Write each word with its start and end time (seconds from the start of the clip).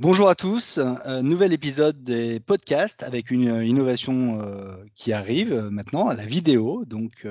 Bonjour 0.00 0.28
à 0.28 0.36
tous, 0.36 0.78
euh, 0.78 1.22
nouvel 1.22 1.52
épisode 1.52 2.04
des 2.04 2.38
podcasts 2.38 3.02
avec 3.02 3.32
une 3.32 3.48
euh, 3.48 3.64
innovation 3.64 4.40
euh, 4.40 4.76
qui 4.94 5.12
arrive 5.12 5.52
maintenant, 5.72 6.08
la 6.10 6.24
vidéo. 6.24 6.84
Donc 6.84 7.26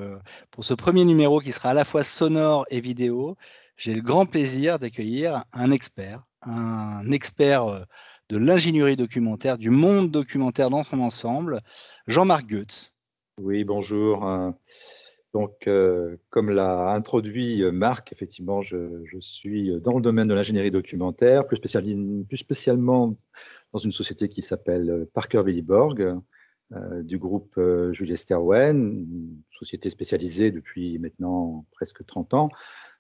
pour 0.51 0.65
ce 0.65 0.73
premier 0.73 1.05
numéro 1.05 1.39
qui 1.39 1.53
sera 1.53 1.69
à 1.69 1.73
la 1.73 1.85
fois 1.85 2.03
sonore 2.03 2.65
et 2.69 2.81
vidéo, 2.81 3.37
j'ai 3.77 3.93
le 3.93 4.01
grand 4.01 4.25
plaisir 4.25 4.79
d'accueillir 4.79 5.45
un 5.53 5.71
expert, 5.71 6.25
un 6.41 7.09
expert 7.09 7.85
de 8.27 8.37
l'ingénierie 8.37 8.97
documentaire, 8.97 9.57
du 9.57 9.69
monde 9.69 10.11
documentaire 10.11 10.69
dans 10.69 10.83
son 10.83 10.99
ensemble, 10.99 11.61
Jean-Marc 12.05 12.47
Goetz. 12.49 12.91
Oui, 13.39 13.63
bonjour. 13.63 14.25
Donc, 15.37 15.67
euh, 15.67 16.17
comme 16.31 16.49
l'a 16.49 16.89
introduit 16.93 17.61
euh, 17.61 17.71
Marc, 17.71 18.11
effectivement, 18.11 18.63
je, 18.63 19.05
suis 19.19 19.69
dans 19.81 19.93
le 19.93 20.01
domaine 20.01 20.27
de 20.27 20.33
l'ingénierie 20.33 20.71
documentaire, 20.71 21.45
plus, 21.45 21.57
spécialement 21.57 23.13
dans 23.71 23.77
une 23.77 23.91
société 23.91 24.29
qui 24.29 24.41
s'appelle 24.41 24.89
euh, 24.89 25.05
Parker 25.13 25.41
Williborg, 25.41 26.01
euh, 26.73 27.03
du 27.03 27.19
groupe 27.19 27.53
euh, 27.59 27.93
Julius 27.93 28.25
société 29.59 29.91
spécialisée 29.91 30.49
depuis 30.49 30.97
maintenant 30.97 31.65
presque 31.71 32.03
30 32.03 32.33
ans 32.33 32.49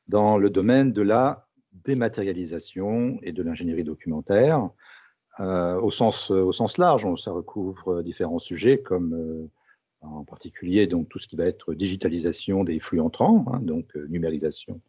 dans 0.07 0.37
le 0.37 0.51
domaine 0.51 0.93
de 0.93 1.01
la 1.01 1.47
dématérialisation 1.85 3.17
et 3.23 3.31
de 3.31 3.41
l'ingénierie 3.41 3.83
documentaire. 3.83 4.69
Au, 5.39 5.91
sens, 5.91 6.29
large, 6.77 7.07
ça 7.19 7.31
recouvre 7.31 8.03
différents 8.03 8.39
sujets 8.39 8.77
comme 8.77 9.49
en 10.01 10.23
particulier 10.23 10.87
donc 10.87 11.09
tout 11.09 11.19
ce 11.19 11.27
qui 11.27 11.35
va 11.35 11.45
être 11.45 11.73
digitalisation 11.73 12.63
des 12.63 12.79
flux 12.79 12.99
entrants, 12.99 13.45
hein, 13.47 13.59
donc 13.61 13.95
euh, 13.95 14.05
numérisation 14.09 14.79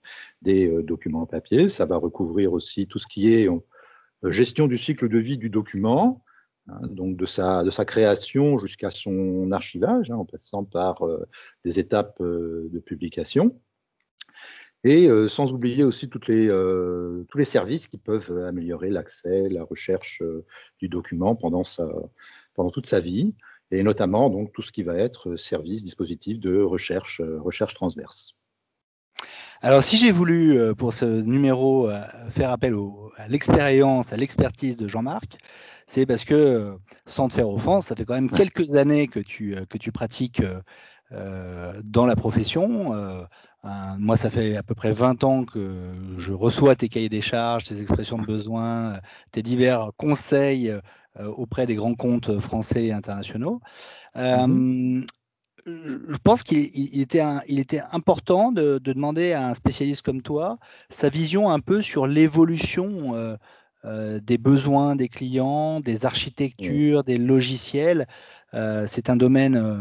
des 0.43 0.66
euh, 0.69 0.83
documents 0.83 1.27
papier. 1.27 1.69
Ça 1.69 1.87
va 1.87 1.97
recouvrir 1.97 2.53
aussi 2.53 2.87
tout 2.87 2.99
ce 2.99 3.07
qui 3.07 3.33
est 3.33 3.49
euh, 3.49 4.30
gestion 4.30 4.66
du 4.66 4.79
cycle 4.79 5.09
de 5.09 5.19
vie 5.19 5.38
du 5.38 5.49
document, 5.49 6.24
hein, 6.69 6.80
donc 6.88 7.16
de 7.16 7.27
sa, 7.27 7.65
de 7.65 7.71
sa 7.71 7.85
création 7.85 8.59
jusqu'à 8.59 8.91
son 8.91 9.51
archivage, 9.52 10.10
hein, 10.10 10.16
en 10.16 10.24
passant 10.24 10.65
par 10.65 11.02
des 11.65 11.79
étapes 11.79 12.21
de 12.21 12.82
publication. 12.85 13.60
Et 14.85 15.09
sans 15.29 15.52
oublier 15.52 15.82
aussi 15.82 16.09
toutes 16.09 16.29
les, 16.29 16.47
tous 17.29 17.38
les 17.38 17.45
services 17.45 17.88
qui 17.88 17.99
peuvent 17.99 18.30
améliorer 18.47 18.91
l'accès, 18.91 19.49
la 19.49 19.65
recherche 19.65 20.23
du 20.79 20.88
document 20.88 21.35
pendant, 21.35 21.65
sa, 21.65 21.88
pendant 22.54 22.71
toute 22.71 22.87
sa 22.87 23.01
vie 23.01 23.35
et 23.71 23.83
notamment 23.83 24.30
donc 24.30 24.52
tout 24.52 24.63
ce 24.63 24.73
qui 24.73 24.83
va 24.83 24.97
être 24.97 25.37
service, 25.37 25.85
dispositif 25.85 26.38
de 26.41 26.61
recherche, 26.63 27.21
euh, 27.21 27.41
recherche 27.41 27.75
transverse. 27.75 28.35
Alors 29.60 29.83
si 29.83 29.97
j'ai 29.97 30.13
voulu 30.13 30.57
euh, 30.59 30.75
pour 30.75 30.95
ce 30.95 31.05
numéro 31.05 31.88
euh, 31.91 32.01
faire 32.30 32.51
appel 32.51 32.75
au- 32.75 33.10
à 33.16 33.29
l'expérience, 33.29 34.13
à 34.13 34.16
l'expertise 34.16 34.77
de 34.77 34.87
Jean-Marc, 34.88 35.37
c'est 35.87 36.07
parce 36.07 36.25
que, 36.25 36.35
euh, 36.35 36.77
sans 37.07 37.29
te 37.29 37.35
faire 37.35 37.49
offense, 37.49 37.87
ça 37.87 37.97
fait 37.97 38.05
quand 38.05 38.15
même 38.15 38.30
quelques 38.30 38.77
années 38.77 39.09
que 39.09 39.21
tu, 39.21 39.57
euh, 39.57 39.65
que 39.69 39.79
tu 39.79 39.91
pratiques 39.91 40.41
euh, 40.41 40.60
euh, 41.13 41.80
dans 41.85 42.07
la 42.07 42.15
profession. 42.16 42.95
Euh, 42.95 43.23
moi, 43.99 44.16
ça 44.16 44.30
fait 44.30 44.57
à 44.57 44.63
peu 44.63 44.75
près 44.75 44.93
20 44.93 45.25
ans 45.25 45.45
que 45.45 45.93
je 46.19 46.32
reçois 46.32 46.77
tes 46.77 46.88
cahiers 46.88 47.09
des 47.09 47.21
charges, 47.21 47.65
tes 47.65 47.80
expressions 47.80 48.19
de 48.19 48.25
besoin, 48.27 48.95
euh, 48.95 49.01
tes 49.32 49.43
divers 49.43 49.91
conseils 49.97 50.71
euh, 50.71 50.80
auprès 51.27 51.66
des 51.66 51.74
grands 51.74 51.95
comptes 51.95 52.38
français 52.41 52.87
et 52.87 52.93
internationaux. 52.93 53.61
Euh, 54.16 54.47
Mhm. 54.47 55.07
je 55.66 56.16
pense 56.23 56.43
qu'il 56.43 56.71
il- 56.75 56.95
il 56.95 57.59
était, 57.59 57.80
important 57.93 58.52
de, 58.52 58.79
de 58.79 58.93
demander 58.93 59.33
à 59.33 59.49
un 59.49 59.55
spécialiste 59.55 60.02
comme 60.02 60.23
toi 60.23 60.59
sa 60.88 61.09
vision 61.09 61.51
un 61.51 61.60
peu 61.60 61.83
sur 61.83 62.07
l'évolution 62.07 63.15
euh, 63.15 63.37
euh, 63.85 64.19
des 64.21 64.38
besoins 64.38 64.97
des 64.97 65.09
clients, 65.09 65.81
des 65.81 66.05
architectures, 66.05 67.03
des 67.05 67.19
logiciels. 67.19 68.06
Euh, 68.54 68.87
c'est 68.88 69.09
un 69.10 69.16
domaine 69.16 69.56
euh, 69.56 69.78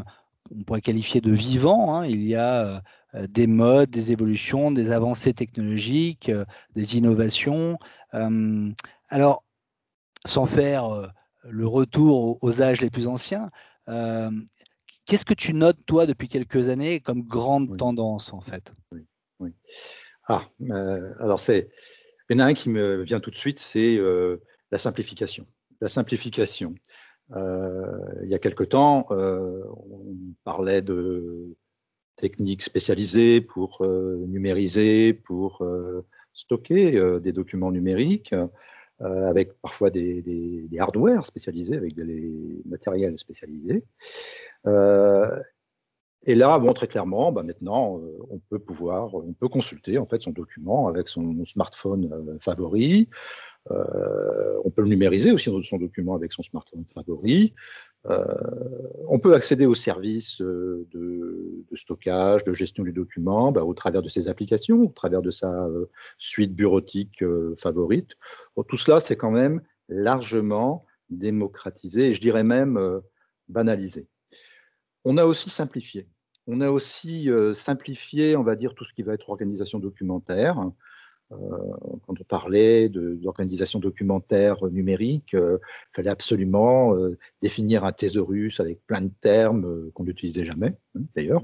qu'on 0.50 0.64
pourrait 0.64 0.82
qualifier 0.82 1.22
de 1.22 1.32
vivant. 1.32 1.96
hein. 1.96 2.06
Il 2.06 2.24
y 2.28 2.36
a 2.36 2.82
euh, 3.16 3.28
des 3.28 3.48
modes, 3.48 3.90
des 3.90 4.12
évolutions, 4.12 4.72
des 4.72 4.92
avancées 4.92 5.34
technologiques, 5.34 6.30
euh, 6.30 6.46
des 6.76 6.96
innovations. 6.98 7.80
Euh, 8.14 8.70
alors, 9.10 9.44
sans 10.26 10.46
faire 10.46 10.86
euh, 10.86 11.08
le 11.44 11.68
retour 11.68 12.44
aux, 12.44 12.62
âges 12.62 12.82
les 12.82 12.90
plus 12.90 13.08
anciens, 13.08 13.50
euh, 13.90 14.30
qu'est-ce 15.06 15.26
que 15.26 15.34
tu 15.34 15.54
notes, 15.54 15.78
toi, 15.86 16.06
depuis 16.06 16.28
quelques 16.28 16.70
années, 16.70 17.00
comme 17.00 17.24
grande 17.24 17.70
Oui. 17.70 17.78
tendance, 17.78 18.34
en 18.34 18.42
fait? 18.42 18.74
Oui. 18.92 19.52
Ah, 20.30 20.50
euh, 20.72 21.14
alors 21.20 21.40
c'est, 21.40 21.70
il 22.30 22.34
y 22.34 22.36
en 22.36 22.44
a 22.44 22.48
un 22.48 22.54
qui 22.54 22.70
me 22.70 23.04
vient 23.04 23.22
tout 23.22 23.32
de 23.32 23.36
suite, 23.36 23.60
c'est 23.60 23.96
euh, 23.96 24.42
la 24.72 24.78
simplification. 24.78 25.46
La 25.80 25.90
simplification. 25.90 26.76
Il 27.30 28.30
y 28.30 28.34
a 28.34 28.40
quelque 28.40 28.64
temps, 28.64 29.06
on 29.10 30.16
parlait 30.46 30.82
de 30.82 31.56
techniques 32.16 32.64
spécialisées 32.64 33.42
pour 33.42 33.86
numériser, 33.86 35.14
pour 35.14 35.62
stocker 36.34 37.20
des 37.20 37.34
documents 37.34 37.72
numériques, 37.72 38.34
euh, 39.02 39.30
avec 39.30 39.54
parfois 39.62 39.92
des, 39.92 40.24
des, 40.24 40.80
hardware 40.80 41.24
spécialisés, 41.26 41.78
avec 41.78 41.94
des 41.94 42.62
matériels 42.66 43.20
spécialisés. 43.20 43.84
Euh, 44.66 45.40
et 46.26 46.34
là, 46.34 46.60
très 46.74 46.88
clairement, 46.88 47.32
bah, 47.32 47.44
maintenant, 47.44 48.00
euh, 48.00 48.18
on 48.32 48.40
peut 48.40 48.58
pouvoir, 48.58 49.14
on 49.14 49.34
peut 49.34 49.50
consulter 49.50 50.00
en 50.00 50.06
fait 50.06 50.24
son 50.24 50.32
document 50.32 50.88
avec 50.88 51.10
son 51.10 51.46
smartphone 51.46 52.40
favori. 52.42 53.08
On 53.70 54.72
peut 54.72 54.82
le 54.82 54.88
numériser 54.88 55.32
aussi 55.32 55.52
son 55.70 55.78
document 55.78 56.16
avec 56.16 56.34
son 56.34 56.42
smartphone 56.42 56.86
favori. 56.94 57.54
Euh, 58.06 58.24
on 59.08 59.20
peut 59.20 59.34
accéder 59.34 59.66
aux 59.66 59.76
services 59.76 60.40
euh, 60.42 60.88
de, 60.92 61.66
stockage, 61.76 62.44
de 62.44 62.54
gestion 62.54 62.84
du 62.84 62.94
document 62.94 63.52
bah, 63.52 63.64
au 63.64 63.74
travers 63.74 64.02
de 64.02 64.10
ses 64.10 64.30
applications, 64.30 64.82
au 64.82 64.92
travers 64.92 65.22
de 65.22 65.32
sa 65.32 65.66
euh, 65.66 65.90
suite 66.18 66.56
bureautique 66.56 67.24
favorite. 67.58 68.12
Tout 68.68 68.78
cela, 68.78 69.00
c'est 69.00 69.18
quand 69.18 69.32
même 69.32 69.62
largement 69.90 70.86
démocratisé 71.10 72.08
et 72.08 72.14
je 72.14 72.22
dirais 72.22 72.44
même 72.44 73.02
banalisé. 73.48 74.08
On 75.06 75.18
a 75.18 75.26
aussi 75.26 75.50
simplifié. 75.50 76.08
On 76.48 76.62
a 76.62 76.70
aussi 76.70 77.30
simplifié, 77.54 78.36
on 78.36 78.44
va 78.44 78.56
dire, 78.56 78.74
tout 78.74 78.84
ce 78.84 78.94
qui 78.94 79.04
va 79.04 79.14
être 79.14 79.30
organisation 79.30 79.80
documentaire. 79.80 80.72
Euh, 81.34 81.36
quand 82.06 82.20
on 82.20 82.24
parlait 82.24 82.88
d'organisation 82.90 83.80
documentaire 83.80 84.64
numérique, 84.66 85.34
euh, 85.34 85.58
il 85.92 85.96
fallait 85.98 86.10
absolument 86.10 86.96
euh, 86.96 87.18
définir 87.42 87.84
un 87.84 87.92
thésaurus 87.92 88.60
avec 88.60 88.86
plein 88.88 89.02
de 89.02 89.12
termes 89.22 89.66
euh, 89.66 89.92
qu'on 89.94 90.06
n'utilisait 90.06 90.46
jamais, 90.46 90.78
hein, 90.96 91.02
d'ailleurs. 91.16 91.44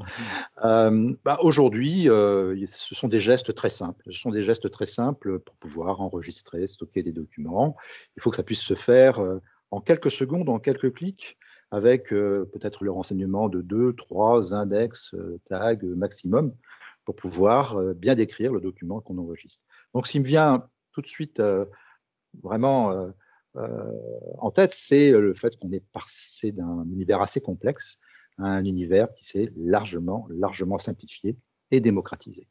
Mmh. 0.63 1.16
Bah, 1.25 1.38
Aujourd'hui, 1.41 2.09
euh, 2.09 2.55
ce 2.67 2.95
sont 2.95 3.09
des 3.09 3.19
gestes 3.19 3.53
très 3.53 3.69
simples. 3.69 4.03
Ce 4.05 4.19
sont 4.19 4.31
des 4.31 4.43
gestes 4.43 4.72
très 4.72 4.85
simples 4.85 5.39
pour 5.39 5.55
pouvoir 5.55 6.01
enregistrer, 6.01 6.67
stocker 6.67 7.03
des 7.03 7.11
documents. 7.11 7.75
Il 8.16 8.22
faut 8.22 8.29
que 8.29 8.38
ça 8.38 8.43
puisse 8.43 8.61
se 8.61 8.75
faire 8.75 9.19
euh, 9.19 9.39
en 9.72 9.81
quelques 9.81 10.11
secondes, 10.11 10.49
en 10.49 10.59
quelques 10.59 10.93
clics, 10.93 11.35
avec 11.72 12.13
euh, 12.13 12.47
peut-être 12.53 12.83
le 12.83 12.91
renseignement 12.91 13.49
de 13.49 13.61
deux, 13.61 13.93
trois 13.93 14.53
index, 14.53 15.13
euh, 15.16 15.39
tags 15.49 15.75
maximum, 15.81 16.53
pour 17.03 17.16
pouvoir 17.16 17.77
euh, 17.77 17.93
bien 17.93 18.13
décrire 18.16 18.53
le 18.53 18.61
document 18.61 19.01
qu'on 19.01 19.17
enregistre. 19.17 19.59
Donc, 19.93 20.07
ce 20.07 20.13
qui 20.13 20.19
me 20.19 20.25
vient 20.25 20.67
tout 20.91 21.01
de 21.01 21.07
suite 21.07 21.39
euh, 21.39 21.65
vraiment 22.41 22.91
euh, 23.55 23.91
en 24.39 24.51
tête, 24.51 24.73
c'est 24.73 25.11
le 25.11 25.33
fait 25.33 25.57
qu'on 25.57 25.71
est 25.71 25.85
passé 25.91 26.51
d'un 26.51 26.83
univers 26.85 27.21
assez 27.21 27.41
complexe 27.41 27.99
à 28.39 28.45
un 28.45 28.65
univers 28.65 29.13
qui 29.13 29.25
s'est 29.25 29.49
largement, 29.55 30.27
largement 30.29 30.79
simplifié 30.79 31.37
et 31.71 31.79
démocratisé. 31.79 32.47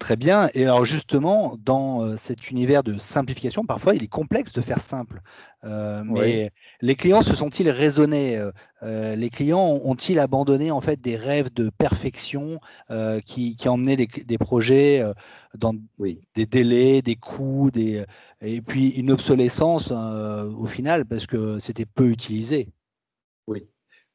Très 0.00 0.16
bien. 0.16 0.48
Et 0.54 0.64
alors 0.64 0.84
justement, 0.84 1.56
dans 1.60 2.02
euh, 2.02 2.16
cet 2.16 2.50
univers 2.50 2.82
de 2.82 2.98
simplification, 2.98 3.64
parfois 3.64 3.94
il 3.94 4.02
est 4.02 4.08
complexe 4.08 4.52
de 4.52 4.60
faire 4.60 4.80
simple. 4.80 5.20
Euh, 5.62 6.02
mais 6.04 6.44
oui. 6.44 6.48
les 6.80 6.94
clients 6.96 7.22
se 7.22 7.34
sont-ils 7.34 7.70
raisonnés 7.70 8.38
euh, 8.82 9.14
Les 9.14 9.30
clients 9.30 9.80
ont-ils 9.84 10.18
abandonné 10.18 10.70
en 10.70 10.80
fait 10.80 11.00
des 11.00 11.16
rêves 11.16 11.52
de 11.52 11.70
perfection 11.70 12.60
euh, 12.90 13.20
qui, 13.20 13.54
qui, 13.56 13.68
emmenaient 13.68 13.96
des, 13.96 14.06
des 14.06 14.38
projets 14.38 15.02
dans 15.54 15.74
oui. 15.98 16.20
des 16.34 16.46
délais, 16.46 17.00
des 17.00 17.16
coûts, 17.16 17.70
des, 17.70 18.04
et 18.40 18.60
puis 18.60 18.90
une 18.90 19.12
obsolescence 19.12 19.90
au 19.90 20.66
final 20.66 21.06
parce 21.06 21.26
que 21.26 21.58
c'était 21.60 21.86
peu 21.86 22.10
utilisé? 22.10 22.68
Oui, 23.46 23.68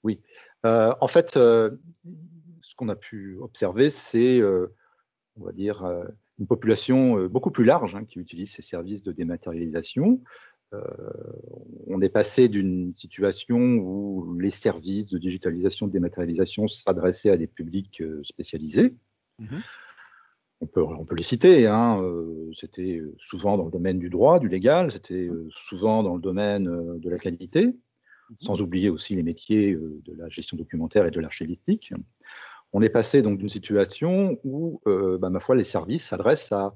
oui. 0.04 0.20
En 0.64 1.08
fait, 1.08 1.34
ce 1.34 2.76
qu'on 2.76 2.90
a 2.90 2.96
pu 2.96 3.38
observer, 3.40 3.90
c'est 3.90 4.42
on 5.40 5.46
va 5.46 5.52
dire, 5.52 5.84
euh, 5.84 6.04
une 6.40 6.48
population 6.48 7.18
euh, 7.18 7.28
beaucoup 7.28 7.52
plus 7.52 7.66
large 7.66 7.96
hein, 7.96 8.06
qui 8.06 8.20
utilise 8.20 8.52
ces 8.52 8.62
services 8.62 9.04
de 9.04 9.12
dématérialisation. 9.12 10.22
Euh, 10.74 10.82
on 11.88 12.00
est 12.02 12.10
passé 12.10 12.48
d'une 12.48 12.94
situation 12.94 13.58
où 13.58 14.38
les 14.40 14.52
services 14.52 15.10
de 15.10 15.18
digitalisation, 15.18 15.88
de 15.88 15.92
dématérialisation 15.92 16.68
s'adressaient 16.68 17.32
à 17.32 17.38
des 17.38 17.48
publics 17.48 18.04
spécialisés. 18.24 18.96
Mmh. 19.40 19.58
On 20.62 20.68
peut 20.68 20.84
on 20.84 21.06
peut 21.06 21.16
les 21.16 21.24
citer. 21.24 21.66
Hein, 21.66 22.04
c'était 22.60 23.02
souvent 23.18 23.58
dans 23.58 23.66
le 23.66 23.72
domaine 23.72 23.98
du 23.98 24.10
droit, 24.10 24.40
du 24.40 24.50
légal, 24.50 24.92
c'était 24.92 25.30
souvent 25.50 26.04
dans 26.04 26.16
le 26.16 26.22
domaine 26.22 27.00
de 27.00 27.10
la 27.10 27.18
qualité, 27.18 27.68
mhm. 27.68 28.36
sans 28.42 28.62
oublier 28.62 28.90
aussi 28.90 29.16
les 29.16 29.24
métiers 29.24 29.74
de 29.76 30.14
la 30.18 30.28
gestion 30.28 30.58
documentaire 30.58 31.06
et 31.06 31.12
de 31.12 31.20
l'archivistique. 31.22 31.94
On 32.74 32.82
est 32.82 32.90
passé 32.90 33.22
donc 33.22 33.40
d'une 33.40 33.50
situation 33.50 34.38
où, 34.44 34.82
bah, 34.86 35.30
ma 35.30 35.40
foi, 35.40 35.56
les 35.56 35.64
services 35.64 36.06
s'adressent 36.06 36.52
à 36.52 36.76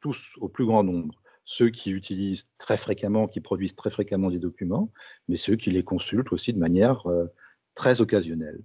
tous, 0.00 0.32
au 0.40 0.48
plus 0.48 0.66
grand 0.66 0.84
nombre. 0.84 1.14
Ceux 1.44 1.70
qui 1.70 1.90
utilisent 1.90 2.46
très 2.58 2.76
fréquemment, 2.76 3.26
qui 3.26 3.40
produisent 3.40 3.76
très 3.76 3.90
fréquemment 3.90 4.30
des 4.30 4.38
documents, 4.38 4.92
mais 5.28 5.36
ceux 5.36 5.56
qui 5.56 5.70
les 5.70 5.84
consultent 5.84 6.32
aussi 6.32 6.52
de 6.52 6.58
manière 6.58 7.06
très 7.74 8.00
occasionnelle 8.00 8.60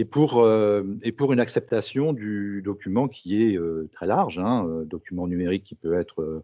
et 0.00 0.06
pour, 0.06 0.38
euh, 0.38 0.82
et 1.02 1.12
pour 1.12 1.34
une 1.34 1.40
acceptation 1.40 2.14
du 2.14 2.62
document 2.64 3.06
qui 3.06 3.42
est 3.42 3.58
euh, 3.58 3.86
très 3.92 4.06
large, 4.06 4.38
hein, 4.38 4.66
euh, 4.66 4.86
document 4.86 5.26
numérique 5.26 5.64
qui 5.64 5.74
peut 5.74 5.92
être 5.92 6.42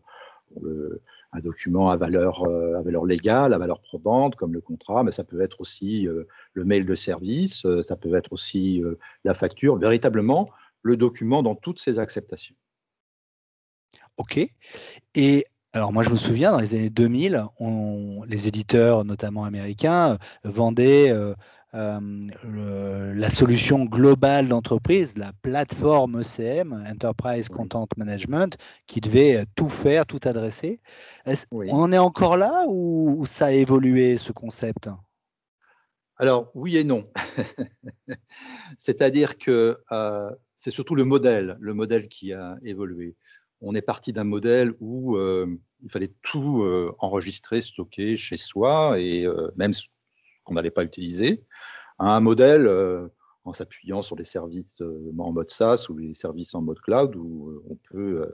un 1.33 1.41
document 1.41 1.91
à 1.91 1.97
valeur, 1.97 2.45
à 2.45 2.83
valeur 2.83 3.05
légale, 3.05 3.53
à 3.53 3.59
valeur 3.59 3.81
probante, 3.81 4.37
comme 4.37 4.53
le 4.53 4.61
contrat, 4.61 5.05
mais 5.05 5.13
ça 5.13 5.25
peut 5.25 5.41
être 5.41 5.61
aussi 5.61 6.07
le 6.53 6.65
mail 6.65 6.87
de 6.87 6.95
service, 6.95 7.67
ça 7.83 7.97
peut 7.97 8.15
être 8.15 8.33
aussi 8.33 8.83
la 9.25 9.35
facture, 9.35 9.77
véritablement 9.77 10.51
le 10.83 10.97
document 10.97 11.43
dans 11.43 11.55
toutes 11.55 11.81
ses 11.81 11.99
acceptations. 11.99 12.55
OK. 14.19 14.41
Et 15.15 15.45
alors 15.73 15.93
moi 15.93 16.03
je 16.03 16.11
me 16.11 16.17
souviens, 16.17 16.53
dans 16.53 16.61
les 16.61 16.75
années 16.75 16.91
2000, 16.91 17.45
on, 17.61 18.23
les 18.25 18.49
éditeurs, 18.49 19.05
notamment 19.05 19.45
américains, 19.45 20.17
vendaient 20.45 21.13
la 21.77 23.31
solution 23.31 23.85
globale 23.85 24.49
d'entreprise, 24.49 25.17
la 25.19 25.33
plateforme 25.43 26.23
ECM, 26.23 26.73
Enterprise 26.91 27.49
Content 27.49 27.89
Management, 27.97 28.57
qui 28.87 29.01
devait 29.01 29.45
tout 29.55 29.69
faire, 29.69 30.07
tout 30.07 30.21
adresser. 30.25 30.81
On 31.51 31.69
en 31.71 31.93
est 31.93 31.99
encore 31.99 32.37
là 32.37 32.65
ou, 32.69 33.25
ça 33.27 33.47
a 33.47 33.51
évolué 33.51 34.17
ce 34.17 34.33
concept? 34.33 34.89
Alors 36.19 36.51
oui 36.55 36.79
et 36.79 36.85
non. 36.85 37.11
C'est-à-dire 38.79 39.39
que 39.39 39.79
euh, 39.93 40.31
c'est 40.59 40.71
surtout 40.71 40.95
le 40.95 41.05
modèle, 41.05 41.57
le 41.61 41.75
modèle 41.75 42.09
qui 42.09 42.33
a 42.33 42.57
évolué. 42.65 43.17
On 43.61 43.75
est 43.75 43.83
parti 43.83 44.13
d'un 44.13 44.25
modèle 44.25 44.73
où 44.81 45.17
euh, 45.17 45.47
il 45.83 45.91
fallait 45.91 46.13
tout 46.23 46.63
euh, 46.63 46.95
enregistrer, 46.99 47.61
stocker 47.61 48.17
chez 48.17 48.39
soi 48.39 48.99
et 48.99 49.27
même 49.57 49.75
qu'on 50.47 50.55
n'allait 50.55 50.71
pas 50.71 50.85
utiliser, 50.85 51.45
à 51.99 52.17
un 52.17 52.21
modèle 52.21 52.67
euh, 52.67 53.09
en 53.45 53.53
s'appuyant 53.53 54.03
sur 54.03 54.17
les 54.17 54.25
services 54.25 54.81
euh, 54.81 55.13
en 55.19 55.33
mode 55.33 55.51
SaaS 55.51 55.87
ou 55.91 55.99
les 55.99 56.15
services 56.15 56.55
en 56.55 56.63
mode 56.63 56.81
cloud 56.81 57.15
où 57.17 57.51
euh, 57.51 57.63
on 57.69 57.77
peut 57.91 58.33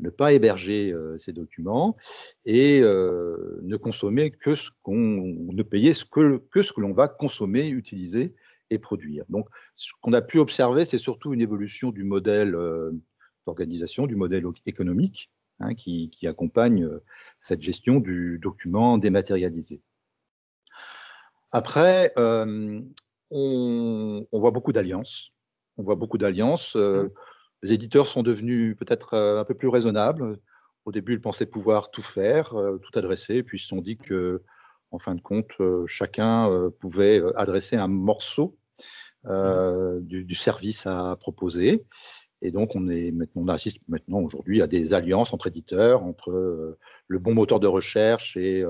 ne 0.00 0.10
pas 0.10 0.32
héberger 0.32 0.92
ces 1.20 1.32
documents 1.32 1.96
et 2.44 2.80
ne 2.80 3.76
consommer 3.76 4.32
que 4.32 4.56
ce 4.56 4.70
qu'on 4.82 4.92
ne 4.92 5.62
payer 5.62 5.92
que, 6.10 6.62
ce 6.62 6.72
que 6.72 6.80
l'on 6.80 6.92
va 6.92 7.06
consommer, 7.06 7.68
utiliser 7.68 8.34
et 8.70 8.80
produire. 8.80 9.24
Donc, 9.28 9.46
ce 9.76 9.92
qu'on 10.00 10.12
a 10.12 10.22
pu 10.22 10.40
observer, 10.40 10.84
c'est 10.86 10.98
surtout 10.98 11.34
une 11.34 11.40
évolution 11.40 11.92
du 11.92 12.02
modèle 12.02 12.58
d'organisation, 13.46 14.08
du 14.08 14.16
modèle 14.16 14.44
économique 14.66 15.30
hein, 15.60 15.76
qui, 15.76 16.10
accompagne 16.24 16.90
cette 17.38 17.62
gestion 17.62 18.00
du 18.00 18.40
document 18.42 18.98
dématérialisé. 18.98 19.82
Après, 21.56 22.12
euh, 22.18 22.82
on, 23.30 24.26
voit 24.30 24.50
beaucoup 24.50 24.72
d'alliances. 24.72 25.30
On 25.78 25.84
voit 25.84 25.94
beaucoup 25.94 26.18
d'alliances. 26.18 26.76
Euh, 26.76 27.04
mmh. 27.04 27.10
les 27.62 27.72
éditeurs 27.72 28.06
sont 28.08 28.22
devenus 28.22 28.76
peut-être 28.76 29.14
euh, 29.14 29.40
un 29.40 29.44
peu 29.46 29.54
plus 29.54 29.68
raisonnables. 29.68 30.38
Au 30.84 30.92
début, 30.92 31.14
ils 31.14 31.20
pensaient 31.22 31.48
pouvoir 31.48 31.90
tout 31.90 32.02
faire, 32.02 32.50
tout 32.50 32.98
adresser, 32.98 33.42
puis 33.42 33.56
ils 33.56 33.62
se 33.62 33.68
sont 33.68 33.80
dit 33.80 33.96
que, 33.96 34.42
en 34.90 34.98
fin 34.98 35.14
de 35.14 35.22
compte, 35.22 35.50
chacun 35.86 36.70
pouvait 36.78 37.22
adresser 37.36 37.76
un 37.76 37.88
morceau 37.88 38.58
du, 39.24 40.34
service 40.34 40.86
à 40.86 41.16
proposer. 41.18 41.86
Et 42.42 42.50
donc, 42.50 42.76
on, 42.76 42.86
est 42.88 43.12
maintenant, 43.12 43.42
on 43.42 43.48
assiste 43.48 43.78
maintenant 43.88 44.20
aujourd'hui 44.20 44.60
à 44.60 44.66
des 44.66 44.92
alliances 44.92 45.32
entre 45.32 45.46
éditeurs, 45.48 46.04
entre 46.04 46.76
le 47.08 47.18
bon 47.18 47.34
moteur 47.34 47.58
de 47.58 47.66
recherche 47.66 48.36
et 48.36 48.62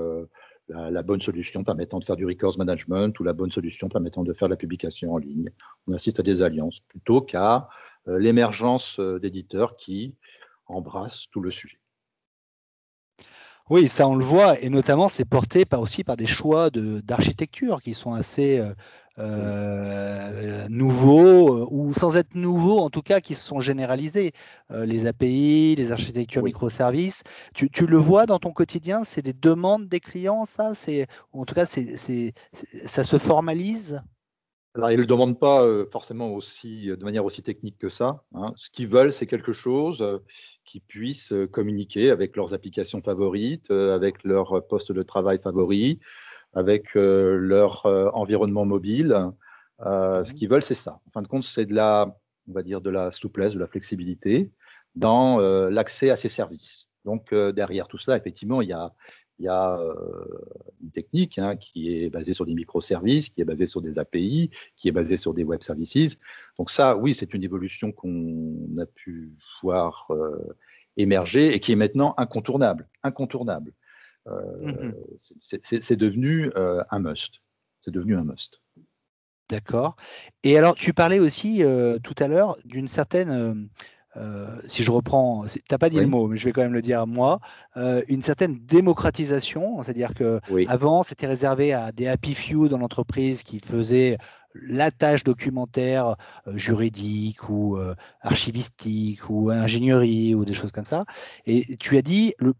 la, 0.69 1.03
bonne 1.03 1.21
solution 1.21 1.63
permettant 1.63 1.99
de 1.99 2.05
faire 2.05 2.15
du 2.15 2.25
records 2.25 2.57
management 2.57 3.17
ou 3.19 3.23
la 3.23 3.33
bonne 3.33 3.51
solution 3.51 3.89
permettant 3.89 4.23
de 4.23 4.33
faire 4.33 4.47
la 4.47 4.55
publication 4.55 5.13
en 5.13 5.17
ligne. 5.17 5.49
On 5.87 5.93
assiste 5.93 6.19
à 6.19 6.23
des 6.23 6.41
alliances 6.41 6.79
plutôt 6.89 7.21
qu'à 7.21 7.69
euh, 8.07 8.19
l'émergence 8.19 8.99
euh, 8.99 9.19
d'éditeurs 9.19 9.77
qui 9.77 10.15
embrassent 10.65 11.27
tout 11.31 11.41
le 11.41 11.51
sujet. 11.51 11.79
Oui, 13.69 13.87
ça 13.89 14.07
on 14.07 14.15
le 14.15 14.23
voit, 14.23 14.59
et 14.61 14.69
notamment 14.69 15.09
c'est 15.09 15.25
porté 15.25 15.65
par, 15.65 15.81
aussi 15.81 16.03
par 16.03 16.15
des 16.17 16.25
choix 16.25 16.69
d'architecture 16.71 17.81
qui 17.81 17.93
sont 17.93 18.13
assez 18.13 18.59
euh, 18.59 18.73
euh, 19.19 20.67
nouveaux, 20.69 21.63
euh, 21.63 21.67
ou 21.71 21.93
sans 21.93 22.17
être 22.17 22.35
nouveaux, 22.35 22.79
en 22.79 22.89
tout 22.89 23.01
cas, 23.01 23.19
qui 23.19 23.35
se 23.35 23.43
sont 23.43 23.59
généralisés. 23.59 24.31
Euh, 24.71 24.85
les 24.85 25.05
API, 25.07 25.75
les 25.75 25.91
architectures 25.91 26.43
microservices. 26.43 27.23
Tu, 27.55 27.69
tu, 27.69 27.87
le 27.87 27.97
vois 27.97 28.25
dans 28.25 28.39
ton 28.39 28.51
quotidien, 28.51 29.03
c'est 29.03 29.21
des 29.23 29.33
demandes 29.33 29.87
des 29.87 29.99
clients, 29.99 30.45
ça? 30.45 30.73
C'est, 30.75 31.07
En 31.33 31.45
tout 31.45 31.55
cas, 31.55 31.65
c'est, 31.65 32.33
ça 32.85 33.03
se 33.03 33.17
formalise? 33.17 34.01
Alors, 34.75 34.91
ils 34.91 34.97
ne 34.97 35.01
le 35.01 35.07
demandent 35.07 35.39
pas 35.39 35.65
forcément 35.91 36.33
aussi, 36.33 36.85
de 36.87 37.03
manière 37.03 37.25
aussi 37.25 37.41
technique 37.41 37.79
que 37.79 37.89
ça. 37.89 38.21
Hein. 38.35 38.53
Ce 38.57 38.69
qu'ils 38.69 38.87
veulent, 38.87 39.11
c'est 39.11 39.25
quelque 39.25 39.51
chose 39.51 40.21
qui 40.65 40.81
puisse 40.81 41.33
communiquer 41.51 42.11
avec 42.11 42.35
leurs 42.35 42.53
applications 42.53 43.01
favorites, 43.01 43.71
avec 43.71 44.23
leur 44.23 44.67
poste 44.67 44.91
de 44.91 45.01
travail 45.01 45.39
favori, 45.39 45.99
avec 46.57 46.95
euh, 46.95 47.37
leur 47.37 47.85
euh, 47.85 48.09
environnement 48.13 48.65
mobile. 48.65 49.15
Euh, 49.85 50.23
ce 50.23 50.33
qu'ils 50.33 50.49
veulent, 50.49 50.63
c'est 50.63 50.75
ça. 50.75 50.99
En 51.07 51.11
fin 51.11 51.21
de 51.21 51.27
compte, 51.27 51.43
c'est 51.43 51.65
de 51.65 51.75
la, 51.75 52.07
on 52.47 52.53
va 52.53 52.63
dire, 52.63 52.81
de 52.81 52.89
la 52.89 53.11
souplesse, 53.11 53.53
de 53.53 53.59
la 53.59 53.67
flexibilité 53.67 54.51
dans 54.95 55.37
l'accès 55.69 56.09
à 56.09 56.15
ces 56.15 56.29
services. 56.29 56.87
Donc 57.05 57.31
derrière 57.31 57.87
tout 57.87 57.99
cela, 57.99 58.17
effectivement, 58.17 58.63
il 58.63 58.69
y 58.69 58.73
a, 58.73 58.91
il 59.39 59.45
y 59.45 59.49
a 59.49 59.79
une 60.81 60.91
technique 60.91 61.37
hein, 61.37 61.55
qui 61.55 61.93
est 61.93 62.09
basée 62.09 62.33
sur 62.33 62.45
des 62.45 62.53
microservices, 62.53 63.29
qui 63.29 63.41
est 63.41 63.45
basée 63.45 63.67
sur 63.67 63.81
des 63.81 63.99
API, 63.99 64.49
qui 64.75 64.87
est 64.87 64.91
basée 64.91 65.17
sur 65.17 65.33
des 65.33 65.43
web 65.43 65.61
services. 65.61 66.17
Donc 66.57 66.71
ça, 66.71 66.97
oui, 66.97 67.13
c'est 67.13 67.33
une 67.33 67.43
évolution 67.43 67.91
qu'on 67.91 68.77
a 68.79 68.85
pu 68.85 69.31
voir 69.61 70.11
émerger 70.97 71.53
et 71.53 71.59
qui 71.59 71.71
est 71.71 71.75
maintenant 71.75 72.13
incontournable. 72.17 72.87
Incontournable. 73.03 73.73
Mmh 74.25 74.91
c'est 75.17 75.95
devenu 75.95 76.51
euh, 76.57 76.83
un 76.91 76.99
must. 76.99 77.35
C'est 77.81 77.91
devenu 77.91 78.17
un 78.17 78.23
must. 78.23 78.59
D'accord. 79.49 79.95
Et 80.43 80.57
alors, 80.57 80.75
tu 80.75 80.93
parlais 80.93 81.19
aussi 81.19 81.63
euh, 81.63 81.97
tout 81.99 82.15
à 82.19 82.27
l'heure 82.27 82.57
d'une 82.65 82.89
certaine, 82.89 83.69
euh, 84.17 84.47
si 84.67 84.83
je 84.83 84.91
reprends, 84.91 85.45
tu 85.45 85.59
n'as 85.71 85.77
pas 85.77 85.89
dit 85.89 85.99
le 85.99 86.07
mot, 86.07 86.27
mais 86.27 86.37
je 86.37 86.45
vais 86.45 86.51
quand 86.51 86.61
même 86.61 86.73
le 86.73 86.81
dire 86.81 87.05
moi, 87.07 87.39
une 87.75 88.21
certaine 88.21 88.57
démocratisation, 88.57 89.81
c'est-à-dire 89.83 90.13
que 90.13 90.39
avant 90.67 91.03
c'était 91.03 91.27
réservé 91.27 91.73
à 91.73 91.91
des 91.91 92.07
happy 92.07 92.33
few 92.33 92.67
dans 92.67 92.77
l'entreprise 92.77 93.43
qui 93.43 93.59
faisaient 93.59 94.17
la 94.53 94.89
tâche 94.89 95.23
documentaire 95.23 96.15
juridique 96.47 97.49
ou 97.49 97.77
archivistique 98.21 99.29
ou 99.29 99.51
ingénierie 99.51 100.33
ou 100.35 100.45
des 100.45 100.53
choses 100.53 100.71
comme 100.71 100.85
ça. 100.85 101.05
Et 101.45 101.77
tu 101.77 101.97
as 101.97 102.01
dit 102.01 102.33
le 102.39 102.53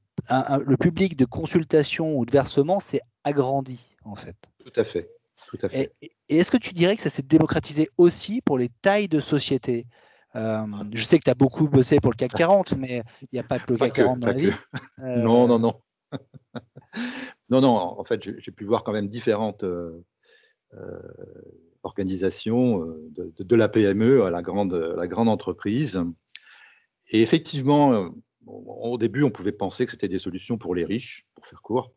le 0.66 0.78
public 0.78 1.16
de 1.16 1.26
consultation 1.26 2.18
ou 2.18 2.26
de 2.26 2.32
versement 2.32 2.80
s'est 2.80 3.02
agrandi, 3.24 3.96
en 4.04 4.16
fait. 4.16 4.36
Tout 4.64 4.80
à 4.80 4.84
fait. 4.84 5.10
Tout 5.48 5.58
à 5.62 5.70
fait. 5.70 5.92
Et, 6.02 6.12
est-ce 6.30 6.52
que 6.52 6.58
tu 6.58 6.74
dirais 6.74 6.96
que 6.96 7.02
ça 7.02 7.10
s'est 7.10 7.22
démocratisé 7.22 7.90
aussi 7.98 8.42
pour 8.42 8.58
les 8.58 8.70
tailles 8.82 9.08
de 9.08 9.20
société? 9.20 9.86
Euh, 10.38 10.66
Je 10.94 11.04
sais 11.04 11.20
que 11.20 11.24
tu 11.24 11.30
as 11.30 11.36
beaucoup 11.36 11.68
bossé 11.68 12.00
pour 12.00 12.12
le 12.12 12.16
CAC 12.16 12.34
40, 12.34 12.74
mais 12.78 13.02
il 13.22 13.30
n'y 13.34 13.40
a 13.40 13.44
pas 13.44 13.60
que 13.60 13.72
le 13.72 13.78
CAC 13.78 13.94
40 13.94 14.20
dans 14.20 14.28
la 14.28 14.34
vie. 14.34 14.52
Euh, 15.00 15.16
non, 15.18 15.48
non, 15.48 15.60
non. 15.60 15.82
non, 17.50 17.62
non, 17.62 17.76
en 18.00 18.04
fait, 18.04 18.22
j'ai 18.24 18.52
pu 18.52 18.64
voir 18.64 18.84
quand 18.84 18.94
même 18.94 19.08
différentes 19.08 19.64
euh, 19.64 20.04
organisations 21.84 22.86
de, 23.16 23.56
la 23.56 23.70
PME 23.70 24.24
à 24.24 24.30
la 24.30 24.42
grande, 24.42 24.74
la 24.74 25.08
grande 25.08 25.30
entreprise. 25.30 26.00
Et 27.10 27.22
effectivement, 27.22 28.10
au 28.46 28.98
début, 28.98 29.24
on 29.24 29.32
pouvait 29.32 29.52
penser 29.52 29.86
que 29.86 29.92
c'était 29.92 30.08
des 30.08 30.20
solutions 30.20 30.58
pour 30.58 30.76
les 30.76 30.86
riches, 30.86 31.26
pour 31.36 31.46
faire 31.48 31.62
court. 31.62 31.94